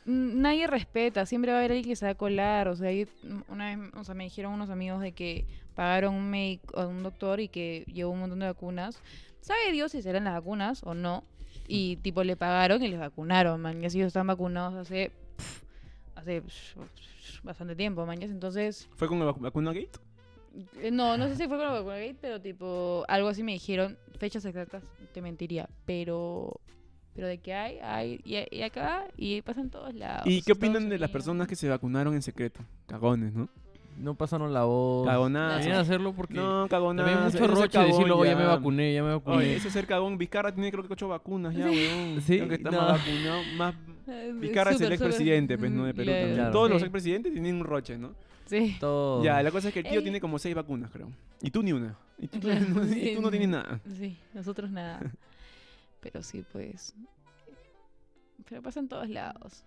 [0.05, 1.25] nadie respeta.
[1.25, 2.69] Siempre va a haber alguien que se va a colar.
[2.69, 2.89] O sea,
[3.49, 7.03] una vez, o sea, me dijeron unos amigos de que pagaron un médico, a un
[7.03, 8.99] doctor y que llevó un montón de vacunas.
[9.41, 11.23] ¿Sabe Dios si serán las vacunas o no?
[11.67, 13.81] Y tipo le pagaron y les vacunaron, man.
[13.81, 15.11] Y así ellos están vacunados hace,
[16.15, 16.79] hace pf,
[17.43, 18.21] bastante tiempo, man.
[18.21, 19.91] Entonces, ¿Fue con la vacu- vacuna gate?
[20.81, 23.53] eh, No, no sé si fue con la vacuna gate, pero tipo, algo así me
[23.53, 26.59] dijeron, fechas exactas, te mentiría, pero
[27.15, 30.25] pero de que hay, hay, y, y acá, y pasa en todos lados.
[30.25, 32.61] ¿Y qué opinan de las personas que se vacunaron en secreto?
[32.87, 33.49] Cagones, ¿no?
[33.97, 35.07] No pasaron la voz.
[35.07, 35.57] Cagonazo.
[35.57, 37.07] Deberían hacerlo porque No, cagonazo.
[37.09, 38.47] también mucho es roche cagón decirlo, "Oye, ya me ya".
[38.49, 39.37] vacuné, ya me vacuné.
[39.37, 40.17] Oye, eso es ser cagón.
[40.17, 42.21] Vizcarra tiene creo que ocho vacunas ya, weón.
[42.25, 42.81] Sí, Creo que está no.
[42.81, 43.41] más vacunado.
[43.57, 43.75] Más...
[44.39, 45.07] Vizcarra es el súper, súper.
[45.09, 45.85] expresidente, pues, ¿no?
[45.85, 46.33] De Perú también.
[46.35, 46.51] Claro.
[46.51, 46.85] Todos los sí.
[46.85, 48.13] expresidentes tienen un roche, ¿no?
[48.45, 48.75] Sí.
[48.79, 49.23] todo.
[49.23, 50.03] Ya, la cosa es que el tío Ey.
[50.03, 51.09] tiene como seis vacunas, creo.
[51.41, 51.95] Y tú ni una.
[52.19, 53.79] Y tú, Claro, no, y tú no tienes nada.
[53.97, 54.99] Sí, nosotros nada.
[56.01, 56.93] Pero sí, pues.
[58.49, 59.63] Pero pasa en todos lados.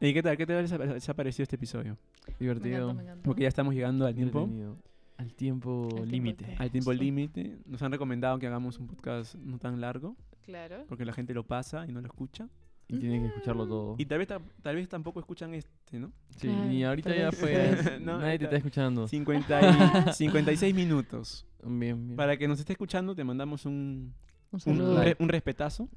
[0.00, 0.36] ¿Y qué tal?
[0.36, 1.96] ¿Qué te ha parecido este episodio?
[2.28, 2.76] Me Divertido.
[2.76, 3.22] encanta, me encanta.
[3.24, 4.48] Porque ya estamos llegando al tiempo.
[5.18, 6.56] Al tiempo límite.
[6.58, 7.58] Al tiempo límite.
[7.66, 10.16] Nos han recomendado que hagamos un podcast no tan largo.
[10.42, 10.84] Claro.
[10.88, 12.48] Porque la gente lo pasa y no lo escucha.
[12.88, 13.94] y tienen que escucharlo todo.
[13.98, 16.12] Y tal vez, ta- tal vez tampoco escuchan este, ¿no?
[16.30, 17.50] Sí, Claro, y ahorita ya fue.
[18.00, 19.08] No, nadie te está escuchando.
[19.08, 19.60] 50
[20.10, 21.46] y 56 minutos.
[21.64, 22.16] Bien, bien.
[22.16, 24.14] Para que nos esté escuchando, te mandamos un,
[24.52, 25.88] Un un, re- un respetazo.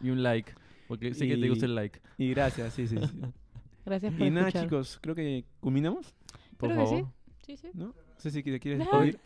[0.00, 0.52] Y un like.
[0.86, 2.00] Porque sé que te gusta Y- el like.
[2.16, 2.96] Y gracias, sí, sí.
[2.96, 3.20] sí.
[3.88, 4.64] Gracias por y nada, escuchar.
[4.68, 6.14] chicos, creo que culminamos,
[6.56, 6.96] Por Creo que sí.
[6.96, 7.12] favor.
[7.46, 7.68] Sí, sí.
[7.74, 7.86] ¿no?
[7.86, 9.18] No sé si te quieres despedir.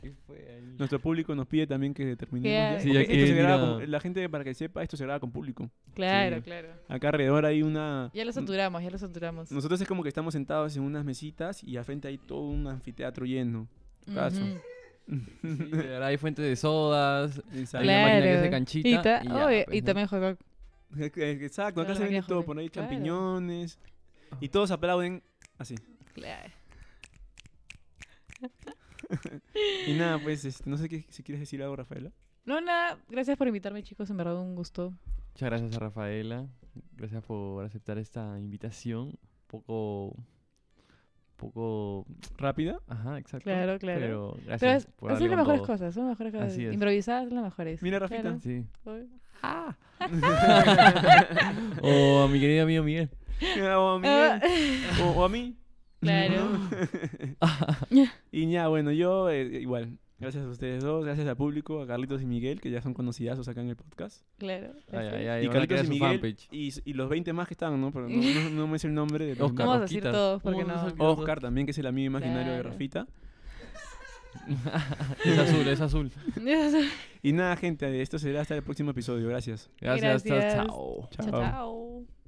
[0.79, 2.83] Nuestro público nos pide también que terminemos.
[2.83, 5.33] Sí, ya esto se graba con- la gente, para que sepa, esto se graba con
[5.33, 5.71] público.
[5.95, 6.43] Claro, Sí.
[6.43, 6.69] claro.
[6.89, 8.11] Acá alrededor hay una...
[8.13, 9.51] Ya lo saturamos, ya lo saturamos.
[9.51, 12.67] Nosotros es como que estamos sentados en unas mesitas y al frente hay todo un
[12.67, 13.67] anfiteatro lleno.
[14.15, 14.43] caso.
[15.09, 15.21] Ujú.
[15.43, 17.39] Sí, ahora hay fuente de sodas.
[17.55, 17.79] Exacto.
[17.79, 18.41] Hay una máquina que Claro.
[18.41, 18.89] hace canchita.
[18.89, 19.85] Y, ta- y ya, oye, pues, y ¿no?
[19.87, 20.37] también juego.
[21.17, 22.89] Exacto, acá se vende todo, por ahí claro.
[22.91, 23.79] champiñones.
[24.41, 25.23] Y todos aplauden
[25.59, 25.77] así.
[26.15, 26.53] Claro.
[29.87, 32.11] Y nada, pues, este, no sé qué, si quieres decir algo, Rafaela.
[32.45, 32.99] No, nada.
[33.09, 34.09] Gracias por invitarme, chicos.
[34.11, 34.95] En verdad, un gusto.
[35.35, 36.47] Muchas gracias a Rafaela.
[36.97, 39.19] Gracias por aceptar esta invitación.
[39.47, 40.17] Poco.
[41.37, 42.07] Poco.
[42.39, 42.81] ¿Rápida?
[42.87, 43.45] Ajá, exacto.
[43.45, 44.01] Claro, claro.
[44.01, 44.61] Pero gracias.
[44.61, 45.67] Pero es, por son las mejores todo.
[45.67, 45.95] cosas.
[45.95, 46.53] Son las mejores cosas.
[46.53, 46.75] Así es.
[46.75, 47.83] Improvisadas son las mejores.
[47.83, 48.23] Mira, Rafita.
[48.23, 48.41] Claro.
[48.41, 48.65] Sí.
[49.43, 49.77] ¡Ah!
[51.83, 53.11] O a mi querido amigo Miguel.
[53.77, 54.41] O, a Miguel,
[55.03, 55.57] o, o a mí.
[56.01, 56.59] Claro.
[58.33, 59.99] Y ya, bueno, yo eh, igual.
[60.19, 63.49] Gracias a ustedes dos, gracias al público, a Carlitos y Miguel, que ya son conocidos
[63.49, 64.23] acá en el podcast.
[64.39, 64.69] Claro.
[64.73, 65.15] Ay, gracias.
[65.15, 66.49] ay, ay, y Carlitos y su Miguel fanpage.
[66.53, 67.91] y, los 20 más que están, ¿no?
[67.91, 69.67] Pero no, no, no me sé el nombre de los Oscar.
[69.67, 70.95] Vamos.
[70.99, 72.71] Oscar también, que es el amigo imaginario de Claro.
[72.71, 73.07] Rafita.
[75.25, 76.11] Es azul, es azul.
[77.23, 79.29] Y nada, gente, esto será hasta el próximo episodio.
[79.29, 79.71] Gracias.
[79.79, 80.67] Gracias, chao, Gracias.
[80.67, 81.09] chao.
[81.11, 82.22] chao, chao.